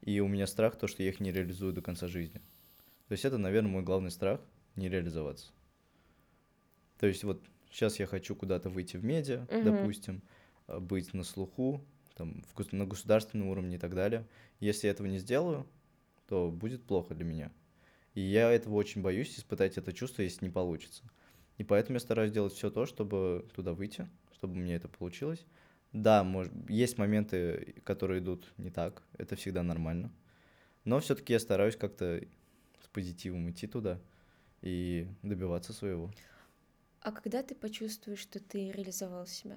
и 0.02 0.18
у 0.20 0.28
меня 0.28 0.46
страх 0.46 0.76
то, 0.76 0.86
что 0.88 1.02
я 1.02 1.10
их 1.10 1.20
не 1.20 1.30
реализую 1.32 1.72
до 1.72 1.82
конца 1.82 2.06
жизни. 2.08 2.40
То 3.08 3.12
есть 3.12 3.24
это, 3.24 3.38
наверное, 3.38 3.70
мой 3.70 3.82
главный 3.82 4.10
страх— 4.10 4.40
не 4.78 4.88
реализоваться. 4.88 5.48
То 6.98 7.06
есть 7.06 7.24
вот 7.24 7.42
сейчас 7.70 7.98
я 7.98 8.06
хочу 8.06 8.34
куда-то 8.34 8.70
выйти 8.70 8.96
в 8.96 9.04
медиа, 9.04 9.46
Мгм. 9.50 9.64
допустим, 9.64 10.22
э, 10.66 10.78
быть 10.78 11.14
на 11.14 11.24
слуху, 11.24 11.84
там, 12.14 12.42
в 12.54 12.72
на 12.72 12.84
государственном 12.86 13.48
уровне 13.48 13.76
и 13.76 13.78
так 13.78 13.94
далее. 13.94 14.26
Если 14.60 14.86
я 14.86 14.92
этого 14.92 15.06
не 15.06 15.18
сделаю, 15.18 15.66
то 16.26 16.50
будет 16.50 16.82
плохо 16.84 17.14
для 17.14 17.24
меня. 17.24 17.52
И 18.14 18.20
я 18.20 18.50
этого 18.50 18.74
очень 18.74 19.02
боюсь, 19.02 19.38
испытать 19.38 19.78
это 19.78 19.92
чувство, 19.92 20.22
если 20.22 20.44
не 20.46 20.50
получится. 20.50 21.04
И 21.56 21.64
поэтому 21.64 21.96
я 21.96 22.00
стараюсь 22.00 22.32
делать 22.32 22.52
все 22.52 22.70
то, 22.70 22.86
чтобы 22.86 23.48
туда 23.54 23.72
выйти, 23.72 24.08
чтобы 24.32 24.56
мне 24.56 24.74
это 24.74 24.88
получилось. 24.88 25.44
Да, 25.92 26.24
может, 26.24 26.52
есть 26.68 26.98
моменты, 26.98 27.76
которые 27.84 28.20
идут 28.20 28.52
не 28.58 28.70
так, 28.70 29.02
это 29.16 29.36
всегда 29.36 29.62
нормально. 29.62 30.12
Но 30.84 31.00
все-таки 31.00 31.32
я 31.32 31.38
стараюсь 31.38 31.76
как-то 31.76 32.20
с 32.82 32.88
позитивом 32.88 33.50
идти 33.50 33.66
туда 33.66 34.00
и 34.62 35.06
добиваться 35.22 35.72
своего. 35.72 36.10
А 37.00 37.12
когда 37.12 37.42
ты 37.42 37.54
почувствуешь, 37.54 38.20
что 38.20 38.40
ты 38.40 38.70
реализовал 38.70 39.26
себя? 39.26 39.56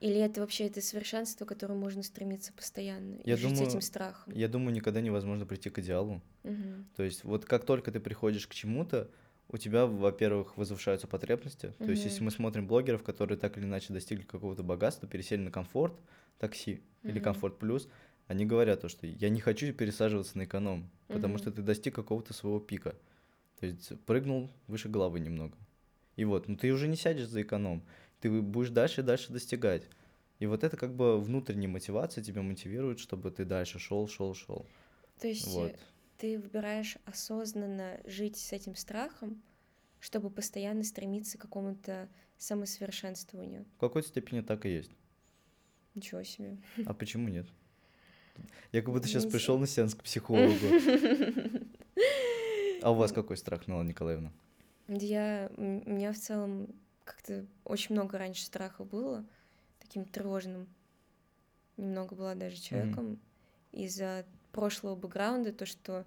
Или 0.00 0.16
это 0.16 0.40
вообще 0.40 0.66
это 0.66 0.80
совершенство, 0.80 1.44
к 1.44 1.48
которому 1.48 1.78
можно 1.80 2.02
стремиться 2.02 2.52
постоянно 2.52 3.16
и 3.16 3.28
Я 3.28 3.36
жить 3.36 3.50
с 3.50 3.52
думаю, 3.52 3.68
этим 3.68 3.80
страхом? 3.82 4.32
Я 4.34 4.48
думаю, 4.48 4.74
никогда 4.74 5.00
невозможно 5.00 5.44
прийти 5.46 5.68
к 5.70 5.78
идеалу. 5.78 6.22
Мгм. 6.42 6.86
То 6.96 7.02
есть 7.02 7.24
вот 7.24 7.44
как 7.44 7.64
только 7.64 7.92
ты 7.92 8.00
приходишь 8.00 8.46
к 8.46 8.54
чему-то, 8.54 9.10
у 9.48 9.58
тебя, 9.58 9.86
во-первых, 9.86 10.56
возвышаются 10.56 11.06
потребности. 11.06 11.74
То 11.84 11.90
есть 11.90 12.04
если 12.04 12.22
мы 12.22 12.30
смотрим 12.30 12.66
блогеров, 12.66 13.02
которые 13.02 13.36
так 13.36 13.58
или 13.58 13.64
иначе 13.64 13.92
достигли 13.92 14.22
какого-то 14.22 14.62
богатства, 14.62 15.08
пересели 15.08 15.40
на 15.40 15.50
комфорт, 15.50 16.00
такси 16.38 16.82
или 17.04 17.14
Мгм. 17.14 17.24
комфорт 17.24 17.58
плюс, 17.58 17.88
они 18.26 18.46
говорят 18.46 18.80
то, 18.80 18.88
что 18.88 19.06
я 19.06 19.28
не 19.28 19.40
хочу 19.40 19.72
пересаживаться 19.74 20.38
на 20.38 20.44
эконом, 20.44 20.88
потому 21.08 21.34
Мгм. 21.34 21.38
что 21.38 21.50
ты 21.50 21.62
достиг 21.62 21.94
какого-то 21.94 22.32
своего 22.32 22.60
пика. 22.60 22.94
То 23.60 23.66
есть 23.66 24.00
прыгнул 24.06 24.50
выше 24.66 24.88
головы 24.88 25.20
немного. 25.20 25.56
И 26.16 26.24
вот, 26.24 26.48
ну 26.48 26.56
ты 26.56 26.72
уже 26.72 26.88
не 26.88 26.96
сядешь 26.96 27.28
за 27.28 27.42
эконом, 27.42 27.84
ты 28.20 28.30
будешь 28.40 28.70
дальше 28.70 29.02
и 29.02 29.04
дальше 29.04 29.32
достигать. 29.32 29.84
И 30.38 30.46
вот 30.46 30.64
это 30.64 30.78
как 30.78 30.94
бы 30.94 31.20
внутренняя 31.20 31.68
мотивация 31.68 32.24
тебя 32.24 32.40
мотивирует, 32.40 32.98
чтобы 32.98 33.30
ты 33.30 33.44
дальше 33.44 33.78
шел, 33.78 34.08
шел, 34.08 34.34
шел. 34.34 34.64
То 35.18 35.28
есть 35.28 35.46
э, 35.46 35.50
Вот. 35.50 35.76
ты 36.16 36.38
выбираешь 36.38 36.96
осознанно 37.04 38.00
жить 38.06 38.38
с 38.38 38.52
этим 38.52 38.74
страхом, 38.74 39.42
чтобы 39.98 40.30
постоянно 40.30 40.82
стремиться 40.82 41.36
к 41.36 41.42
какому-то 41.42 42.08
самосовершенствованию. 42.38 43.66
В 43.76 43.80
какой-то 43.80 44.08
степени 44.08 44.40
так 44.40 44.64
и 44.64 44.70
есть. 44.70 44.90
Ничего 45.94 46.22
себе. 46.22 46.56
А 46.86 46.94
почему 46.94 47.28
нет? 47.28 47.46
Я 48.72 48.80
как 48.80 48.94
будто 48.94 49.06
сейчас 49.06 49.26
Не 49.26 49.30
пришел 49.30 49.58
на 49.58 49.66
сеанс 49.66 49.94
к 49.94 50.02
психологу. 50.02 50.54
А 52.82 52.90
у 52.90 52.94
вас 52.94 53.12
какой 53.12 53.36
страх, 53.36 53.66
Мила 53.66 53.82
Николаевна? 53.82 54.30
Я, 54.88 55.50
у 55.56 55.62
меня 55.62 56.12
в 56.12 56.18
целом 56.18 56.68
как-то 57.04 57.46
очень 57.64 57.94
много 57.94 58.18
раньше 58.18 58.44
страха 58.44 58.84
было, 58.84 59.24
таким 59.80 60.04
тревожным. 60.04 60.66
Немного 61.76 62.14
была 62.14 62.34
даже 62.34 62.56
человеком 62.56 63.18
из-за 63.72 64.24
прошлого 64.52 64.96
бэкграунда, 64.96 65.52
то, 65.52 65.66
что 65.66 66.04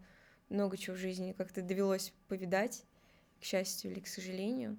много 0.50 0.78
чего 0.78 0.96
в 0.96 1.00
жизни 1.00 1.34
как-то 1.34 1.62
довелось 1.62 2.14
повидать, 2.28 2.84
к 3.40 3.44
счастью 3.44 3.92
или 3.92 4.00
к 4.00 4.08
сожалению. 4.08 4.78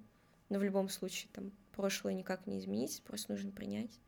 Но 0.49 0.59
в 0.59 0.63
любом 0.63 0.89
случае, 0.89 1.29
там, 1.33 1.51
прошлое 1.71 2.13
никак 2.13 2.45
не 2.47 2.59
изменить, 2.59 3.01
просто 3.03 3.31
нужно 3.31 3.51
принять. 3.51 3.99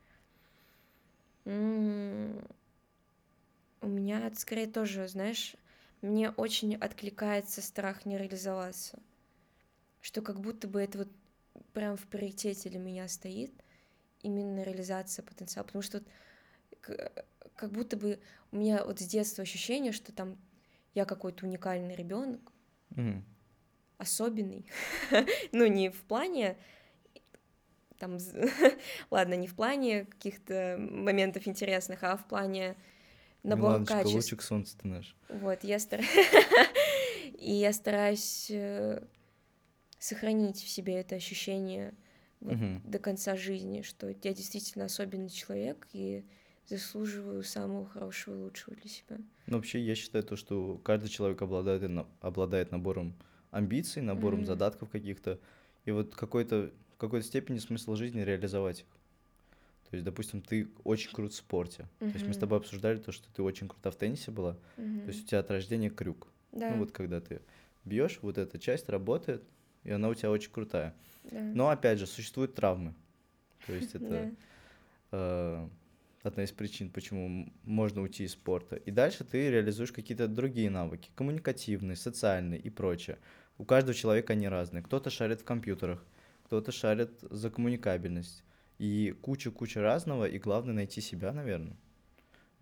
М, 1.44 2.40
У 3.80 3.86
меня 3.86 4.26
это 4.26 4.38
скорее 4.38 4.66
тоже, 4.66 5.06
знаешь, 5.08 5.54
мне 6.02 6.30
очень 6.30 6.76
откликается 6.76 7.62
страх 7.62 8.06
не 8.06 8.18
реализоваться. 8.18 8.98
Что 10.00 10.22
как 10.22 10.40
будто 10.40 10.68
бы 10.68 10.80
это 10.80 10.98
вот 10.98 11.08
прям 11.72 11.96
в 11.96 12.06
приоритете 12.06 12.68
для 12.70 12.78
меня 12.78 13.08
стоит 13.08 13.52
именно 14.22 14.62
реализация 14.62 15.22
потенциала. 15.24 15.66
Потому 15.66 15.82
что 15.82 15.98
вот 15.98 16.08
как 17.56 17.72
будто 17.72 17.96
бы 17.96 18.20
у 18.52 18.56
меня 18.56 18.84
вот 18.84 19.00
с 19.00 19.06
детства 19.06 19.42
ощущение, 19.42 19.92
что 19.92 20.12
там 20.12 20.38
я 20.94 21.04
какой-то 21.04 21.46
уникальный 21.46 21.94
ребенок, 21.94 22.40
Мгм. 22.90 23.24
особенный. 23.98 24.64
ну, 25.52 25.66
не 25.66 25.90
в 25.90 26.02
плане 26.04 26.56
там, 27.98 28.18
ладно, 29.10 29.34
не 29.34 29.48
в 29.48 29.54
плане 29.54 30.04
каких-то 30.04 30.76
моментов 30.78 31.46
интересных, 31.46 32.02
а 32.04 32.16
в 32.16 32.26
плане 32.26 32.76
набора 33.42 33.70
Миланочка, 33.70 33.94
качеств. 33.94 34.14
лучик 34.14 34.42
солнца 34.42 34.76
ты 34.78 34.88
наш. 34.88 35.16
Вот, 35.28 35.64
я 35.64 35.78
стараюсь... 35.78 36.08
И 37.38 37.52
я 37.52 37.72
стараюсь 37.72 38.50
э, 38.50 39.00
сохранить 39.98 40.56
в 40.56 40.68
себе 40.68 40.94
это 40.94 41.14
ощущение 41.14 41.94
вот 42.40 42.56
до 42.84 42.98
конца 42.98 43.36
жизни, 43.36 43.82
что 43.82 44.08
я 44.08 44.34
действительно 44.34 44.86
особенный 44.86 45.30
человек 45.30 45.86
и 45.92 46.24
заслуживаю 46.66 47.42
самого 47.42 47.86
хорошего 47.86 48.34
и 48.34 48.42
лучшего 48.42 48.76
для 48.76 48.90
себя. 48.90 49.18
Ну, 49.46 49.56
вообще, 49.56 49.80
я 49.80 49.94
считаю 49.94 50.22
то, 50.24 50.36
что 50.36 50.78
каждый 50.78 51.08
человек 51.08 51.40
обладает, 51.40 51.90
обладает 52.20 52.70
набором 52.70 53.14
амбиций, 53.50 54.02
набором 54.02 54.44
задатков 54.44 54.90
каких-то. 54.90 55.40
И 55.84 55.90
вот 55.90 56.14
какой-то, 56.14 56.70
в 56.94 56.98
какой-то 56.98 57.26
степени 57.26 57.58
смысл 57.58 57.94
жизни 57.94 58.20
реализовать 58.20 58.80
их. 58.80 58.86
То 59.90 59.96
есть, 59.96 60.04
допустим, 60.04 60.42
ты 60.42 60.68
очень 60.84 61.10
крут 61.12 61.32
в 61.32 61.36
спорте. 61.36 61.86
То 61.98 62.06
есть 62.06 62.26
мы 62.26 62.34
с 62.34 62.38
тобой 62.38 62.58
обсуждали 62.58 62.98
то, 62.98 63.10
что 63.10 63.26
ты 63.32 63.42
очень 63.42 63.68
крута 63.68 63.90
в 63.90 63.96
теннисе 63.96 64.30
была. 64.30 64.54
То 64.76 65.08
есть 65.08 65.24
у 65.24 65.26
тебя 65.26 65.40
от 65.40 65.50
рождения 65.50 65.90
крюк. 65.90 66.28
Да. 66.52 66.70
Ну 66.70 66.78
вот 66.78 66.92
когда 66.92 67.20
ты 67.20 67.40
бьешь, 67.84 68.18
вот 68.22 68.38
эта 68.38 68.58
часть 68.58 68.88
работает, 68.88 69.42
и 69.84 69.90
она 69.90 70.08
у 70.08 70.14
тебя 70.14 70.30
очень 70.30 70.50
крутая. 70.50 70.94
Да. 71.24 71.40
Но 71.40 71.68
опять 71.68 71.98
же, 71.98 72.06
существуют 72.06 72.54
травмы. 72.54 72.94
То 73.66 73.74
есть 73.74 73.94
это 73.94 74.34
э, 75.12 75.68
одна 76.22 76.44
из 76.44 76.52
причин, 76.52 76.90
почему 76.90 77.52
можно 77.64 78.02
уйти 78.02 78.24
из 78.24 78.32
спорта. 78.32 78.76
И 78.76 78.90
дальше 78.90 79.24
ты 79.24 79.50
реализуешь 79.50 79.92
какие-то 79.92 80.28
другие 80.28 80.70
навыки, 80.70 81.10
коммуникативные, 81.14 81.96
социальные 81.96 82.60
и 82.60 82.70
прочее. 82.70 83.18
У 83.58 83.64
каждого 83.64 83.94
человека 83.94 84.34
они 84.34 84.48
разные. 84.48 84.82
Кто-то 84.82 85.10
шарит 85.10 85.40
в 85.40 85.44
компьютерах, 85.44 86.04
кто-то 86.44 86.72
шарит 86.72 87.10
за 87.22 87.50
коммуникабельность. 87.50 88.42
И 88.78 89.12
куча-куча 89.22 89.80
разного, 89.80 90.24
и 90.28 90.38
главное 90.38 90.74
найти 90.74 91.00
себя, 91.00 91.32
наверное. 91.32 91.76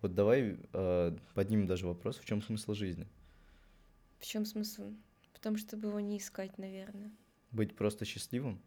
Вот 0.01 0.13
давай 0.15 0.57
э, 0.73 1.17
поднимем 1.33 1.67
даже 1.67 1.87
вопрос, 1.87 2.17
в 2.17 2.25
чем 2.25 2.41
смысл 2.41 2.73
жизни? 2.73 3.07
В 4.19 4.25
чем 4.25 4.45
смысл? 4.45 4.93
Потому 5.33 5.57
чтобы 5.57 5.87
его 5.89 5.99
не 5.99 6.17
искать, 6.19 6.57
наверное. 6.59 7.11
Быть 7.51 7.75
просто 7.75 8.05
счастливым? 8.05 8.61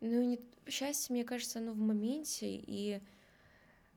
Ну, 0.00 0.22
не... 0.22 0.40
счастье, 0.68 1.12
мне 1.14 1.24
кажется, 1.24 1.58
оно 1.58 1.72
в 1.72 1.78
моменте, 1.78 2.46
и, 2.48 3.00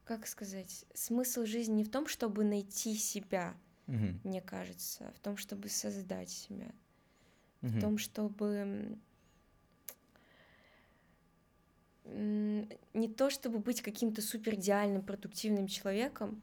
как 0.05 0.27
сказать, 0.27 0.85
смысл 0.93 1.45
жизни 1.45 1.75
не 1.77 1.83
в 1.83 1.91
том, 1.91 2.07
чтобы 2.07 2.43
найти 2.43 2.95
себя, 2.95 3.55
Мгм. 3.87 4.19
мне 4.23 4.41
кажется, 4.41 5.07
а 5.09 5.11
в 5.11 5.19
том, 5.19 5.37
чтобы 5.37 5.69
создать 5.69 6.29
себя, 6.29 6.71
в 7.61 7.67
Мгм. 7.67 7.79
том, 7.79 7.97
чтобы 7.97 8.97
не 12.13 13.07
то, 13.07 13.29
чтобы 13.29 13.59
быть 13.59 13.81
каким-то 13.81 14.21
супер 14.21 14.55
идеальным, 14.55 15.01
продуктивным 15.01 15.67
человеком, 15.67 16.41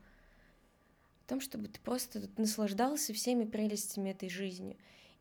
в 1.24 1.28
том, 1.28 1.40
чтобы 1.40 1.68
ты 1.68 1.80
просто 1.80 2.28
наслаждался 2.36 3.14
всеми 3.14 3.44
прелестями 3.44 4.10
этой 4.10 4.28
жизни 4.28 4.76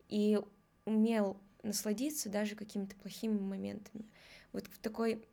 и 0.10 0.39
умел 0.86 1.38
насладиться 1.64 2.30
даже 2.30 2.56
какими-то 2.56 2.96
плохими 2.98 3.39
моментами. 3.39 4.06
Вот 4.52 4.68
в 4.68 4.78
такой 4.80 5.24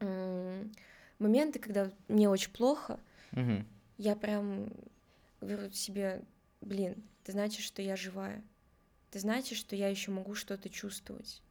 м, 0.00 0.70
моменты, 1.18 1.58
когда 1.58 1.90
мне 2.08 2.28
очень 2.28 2.50
плохо, 2.50 3.00
Мгм. 3.32 3.66
я 3.96 4.14
прям 4.14 4.70
говорю 5.40 5.70
себе, 5.70 6.22
блин, 6.60 7.02
это 7.22 7.32
значит, 7.32 7.62
что 7.62 7.80
я 7.80 7.96
живая. 7.96 8.44
Это 9.08 9.18
значит, 9.18 9.56
что 9.56 9.74
я 9.76 9.88
еще 9.88 10.10
могу 10.10 10.34
что-то 10.34 10.68
чувствовать. 10.68 11.42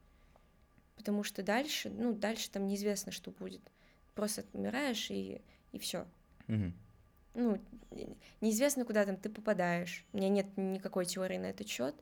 Потому 0.96 1.24
что 1.24 1.42
дальше, 1.42 1.90
ну, 1.90 2.12
дальше 2.12 2.50
там 2.50 2.66
неизвестно, 2.66 3.12
что 3.12 3.30
будет. 3.30 3.62
Просто 4.14 4.44
умираешь 4.52 5.10
и, 5.10 5.42
и 5.72 5.78
все. 5.78 6.06
Мгм. 6.46 6.74
Ну, 7.34 7.60
не- 7.90 8.16
неизвестно, 8.40 8.84
куда 8.84 9.04
там 9.06 9.16
ты 9.16 9.30
попадаешь. 9.30 10.04
У 10.12 10.18
меня 10.18 10.28
нет 10.28 10.46
никакой 10.56 11.06
теории 11.06 11.38
на 11.38 11.46
этот 11.46 11.66
счет. 11.68 11.94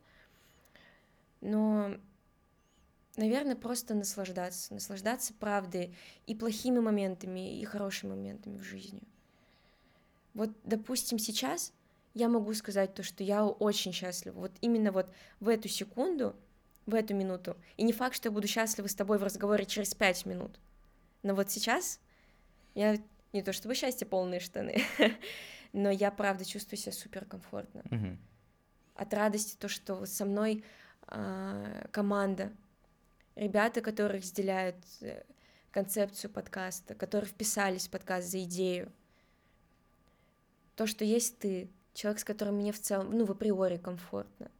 Но, 1.39 1.95
наверное, 3.15 3.55
просто 3.55 3.93
наслаждаться. 3.93 4.73
Наслаждаться 4.73 5.33
правдой 5.33 5.95
и 6.27 6.35
плохими 6.35 6.79
моментами, 6.79 7.59
и 7.59 7.63
хорошими 7.65 8.11
моментами 8.11 8.57
в 8.57 8.63
жизни. 8.63 9.03
Вот, 10.33 10.51
допустим, 10.63 11.17
сейчас 11.17 11.73
я 12.13 12.29
могу 12.29 12.53
сказать 12.53 12.93
то, 12.93 13.03
что 13.03 13.23
я 13.23 13.45
очень 13.45 13.93
счастлива. 13.93 14.39
Вот 14.39 14.51
именно 14.61 14.91
вот 14.91 15.09
в 15.39 15.47
эту 15.47 15.67
секунду, 15.67 16.35
в 16.85 16.95
эту 16.95 17.13
минуту. 17.13 17.57
И 17.77 17.83
не 17.83 17.93
факт, 17.93 18.15
что 18.15 18.29
я 18.29 18.31
буду 18.31 18.47
счастлива 18.47 18.87
с 18.87 18.95
тобой 18.95 19.17
в 19.17 19.23
разговоре 19.23 19.65
через 19.65 19.93
пять 19.93 20.25
минут. 20.25 20.59
Но 21.23 21.35
вот 21.35 21.51
сейчас 21.51 21.99
я 22.73 22.97
не 23.33 23.43
то 23.43 23.53
чтобы 23.53 23.75
счастье 23.75 24.07
полные 24.07 24.39
штаны, 24.39 24.83
но 25.73 25.89
я 25.89 26.11
правда 26.11 26.45
чувствую 26.45 26.77
себя 26.77 26.91
супер 26.91 27.25
комфортно. 27.25 27.83
Мгм. 27.89 28.19
От 28.95 29.13
радости 29.13 29.55
то, 29.57 29.67
что 29.67 29.95
вот 29.95 30.09
со 30.09 30.25
мной 30.25 30.63
а, 31.07 31.87
команда, 31.91 32.51
ребята, 33.35 33.81
которые 33.81 34.19
разделяют 34.19 34.77
э, 35.01 35.23
концепцию 35.71 36.31
подкаста, 36.31 36.93
которые 36.95 37.29
вписались 37.29 37.87
в 37.87 37.91
подкаст 37.91 38.27
за 38.27 38.43
идею. 38.43 38.91
То, 40.75 40.85
что 40.87 41.05
есть 41.05 41.39
ты, 41.39 41.69
человек, 41.93 42.19
с 42.19 42.23
которым 42.23 42.55
мне 42.55 42.71
в 42.71 42.79
целом, 42.79 43.17
ну, 43.17 43.25
в 43.25 43.31
априори 43.31 43.77
комфортно. 43.77 44.51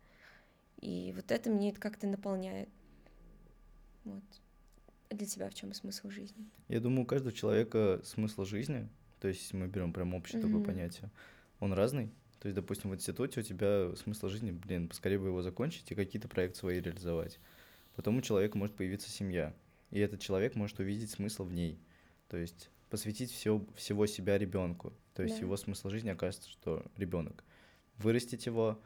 И 0.82 1.14
вот 1.16 1.32
это 1.32 1.50
мне 1.50 1.72
как-то 1.74 2.08
наполняет. 2.08 2.70
Вот. 4.04 4.24
А 5.10 5.16
для 5.16 5.28
тебя 5.28 5.50
в 5.50 5.54
чем 5.54 5.74
смысл 5.74 6.10
жизни? 6.10 6.50
Я 6.68 6.80
думаю, 6.80 7.04
у 7.04 7.06
каждого 7.06 7.32
человека 7.34 8.02
смысл 8.04 8.46
жизни, 8.46 8.88
то 9.20 9.28
есть 9.28 9.54
мы 9.54 9.68
берем 9.68 9.94
прям 9.94 10.14
общее 10.16 10.42
такое 10.42 10.58
Мгм. 10.58 10.66
понятие, 10.66 11.12
он 11.60 11.74
разный. 11.74 12.12
То 12.40 12.48
есть, 12.48 12.56
допустим, 12.56 12.90
в 12.90 12.96
институте 12.96 13.40
у 13.42 13.44
тебя 13.44 13.96
смысл 13.96 14.28
жизни, 14.28 14.50
блин, 14.52 14.88
поскорее 14.88 15.20
бы 15.20 15.28
его 15.28 15.44
закончить 15.44 15.92
и 15.92 15.96
какие-то 15.96 16.28
проекты 16.28 16.58
свои 16.58 16.82
реализовать. 16.82 17.40
Потом 17.96 18.18
у 18.18 18.22
человека 18.22 18.58
может 18.58 18.76
появиться 18.76 19.12
семья, 19.12 19.54
и 19.92 20.00
этот 20.00 20.22
человек 20.22 20.56
может 20.56 20.80
увидеть 20.80 21.12
смысл 21.12 21.44
в 21.44 21.54
ней. 21.54 21.78
То 22.30 22.38
есть 22.38 22.72
посвятить 22.90 23.32
все, 23.32 23.64
всего 23.76 24.08
себя 24.08 24.40
ребенку. 24.40 24.92
То 25.14 25.22
есть 25.22 25.36
Да. 25.36 25.42
его 25.46 25.56
смысл 25.56 25.90
жизни 25.90 26.10
окажется, 26.10 26.50
что 26.50 26.84
ребенок. 26.98 27.44
Вырастить 27.98 28.46
его, 28.48 28.82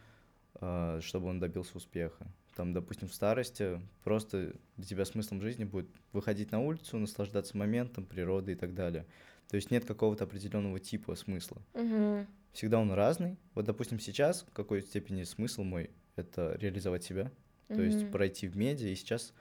чтобы 0.58 1.28
он 1.28 1.39
добился 1.39 1.78
успеха. 1.78 2.28
Там, 2.56 2.72
допустим, 2.72 3.10
в 3.10 3.14
старости 3.14 3.82
просто 4.03 4.53
для 4.78 4.86
тебя 4.86 5.06
смыслом 5.06 5.41
жизни 5.41 5.66
будет 5.66 5.89
выходить 6.14 6.51
на 6.51 6.62
улицу, 6.62 6.97
наслаждаться 6.97 7.58
моментом, 7.58 8.06
природой 8.06 8.53
и 8.53 8.58
так 8.58 8.74
далее. 8.74 9.06
То 9.49 9.58
есть 9.58 9.72
нет 9.72 9.86
какого-то 9.86 10.24
определенного 10.24 10.80
типа 10.80 11.16
смысла. 11.16 11.62
Угу. 11.74 12.26
Всегда 12.53 12.80
он 12.80 12.91
разный. 12.91 13.38
Вот, 13.53 13.66
допустим, 13.66 13.99
сейчас 13.99 14.43
в 14.43 14.53
какой 14.53 14.82
степени 14.82 15.24
смысл 15.24 15.64
мой— 15.64 15.89
это 16.16 16.58
реализовать 16.60 17.03
себя, 17.03 17.32
то 17.68 17.82
есть 17.82 18.10
пройти 18.12 18.47
в 18.47 18.56
медиа. 18.56 18.88
И 18.88 18.95
сейчас 18.95 19.34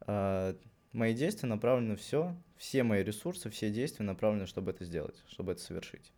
а, 0.00 0.56
мои 0.92 1.14
действия 1.14 1.48
направлены 1.48 1.90
на 1.90 1.96
все, 1.96 2.34
все 2.56 2.82
мои 2.82 3.04
ресурсы, 3.04 3.50
все 3.50 3.70
действия 3.70 4.04
направлены, 4.04 4.46
чтобы 4.46 4.72
это 4.72 4.84
сделать, 4.84 5.22
чтобы 5.28 5.52
это 5.52 5.60
совершить. 5.60 6.12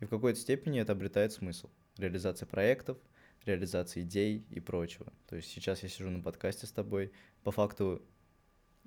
И 0.00 0.04
в 0.04 0.10
какой-то 0.10 0.40
степени 0.40 0.80
это 0.80 0.92
обретает 0.92 1.32
смысл. 1.32 1.70
Реализация 1.96 2.46
проектов, 2.46 2.98
реализация 3.46 4.02
идей 4.02 4.44
и 4.50 4.60
прочего. 4.60 5.12
То 5.26 5.36
есть 5.36 5.50
сейчас 5.50 5.82
я 5.82 5.88
сижу 5.88 6.10
на 6.10 6.22
подкасте 6.22 6.66
с 6.66 6.72
тобой. 6.72 7.12
По 7.42 7.50
факту 7.50 8.02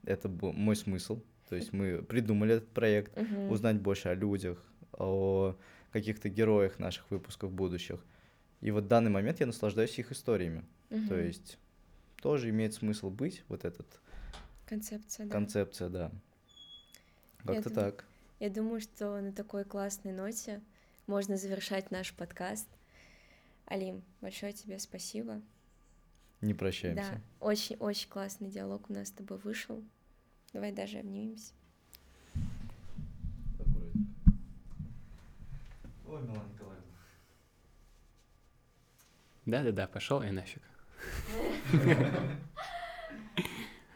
это 0.04 0.30
был 0.30 0.54
мой 0.54 0.76
смысл. 0.76 1.22
То 1.50 1.56
есть 1.56 1.72
мы 1.74 2.02
придумали 2.02 2.56
этот 2.56 2.70
проект, 2.74 3.16
Мгм. 3.18 3.50
узнать 3.52 3.80
больше 3.80 4.10
о 4.10 4.14
людях, 4.16 4.64
о 4.92 5.56
каких-то 5.92 6.30
героях 6.30 6.80
наших 6.80 7.10
выпусков 7.10 7.52
будущих. 7.52 8.04
И 8.62 8.72
вот 8.72 8.86
в 8.86 8.88
данный 8.88 9.12
момент 9.12 9.40
я 9.40 9.46
наслаждаюсь 9.46 9.98
их 10.00 10.12
историями. 10.12 10.66
То 10.90 10.96
Мгм. 10.96 11.20
есть 11.26 11.58
тоже 12.22 12.50
имеет 12.50 12.74
смысл 12.74 13.10
быть 13.10 13.44
вот 13.48 13.64
этот 13.66 13.86
концепция, 14.66 15.26
да. 15.28 15.32
концепция, 15.32 15.90
да. 15.90 16.12
Как-то 17.46 17.70
так. 17.70 18.06
Я 18.40 18.50
думаю, 18.50 18.82
что 18.82 19.22
на 19.22 19.32
такой 19.32 19.64
классной 19.64 20.12
ноте 20.12 20.62
можно 21.06 21.38
завершать 21.38 21.92
наш 21.92 22.14
подкаст. 22.14 22.68
Алим, 23.68 24.02
большое 24.22 24.54
тебе 24.54 24.80
спасибо. 24.80 25.42
Не 26.40 26.54
прощаемся. 26.54 27.12
Да, 27.12 27.22
очень-очень 27.46 28.08
классный 28.10 28.50
диалог 28.50 28.90
у 28.90 28.94
нас 28.94 29.10
с 29.10 29.12
тобой 29.12 29.38
вышел. 29.40 29.84
Давай 30.54 30.72
даже 30.72 31.00
обнимемся. 31.00 31.54
Ой, 36.06 36.22
Милана 36.22 36.48
Николаевна. 36.54 36.86
Да-да-да, 39.46 39.88
пошел 39.88 40.24
я 40.24 40.32
нафиг. 40.32 40.64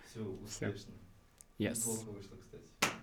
Все 0.10 0.22
успешно. 0.22 0.92
Yes. 1.58 1.78
Неплохо 1.78 2.10
вышло, 2.10 2.36
кстати. 2.36 2.71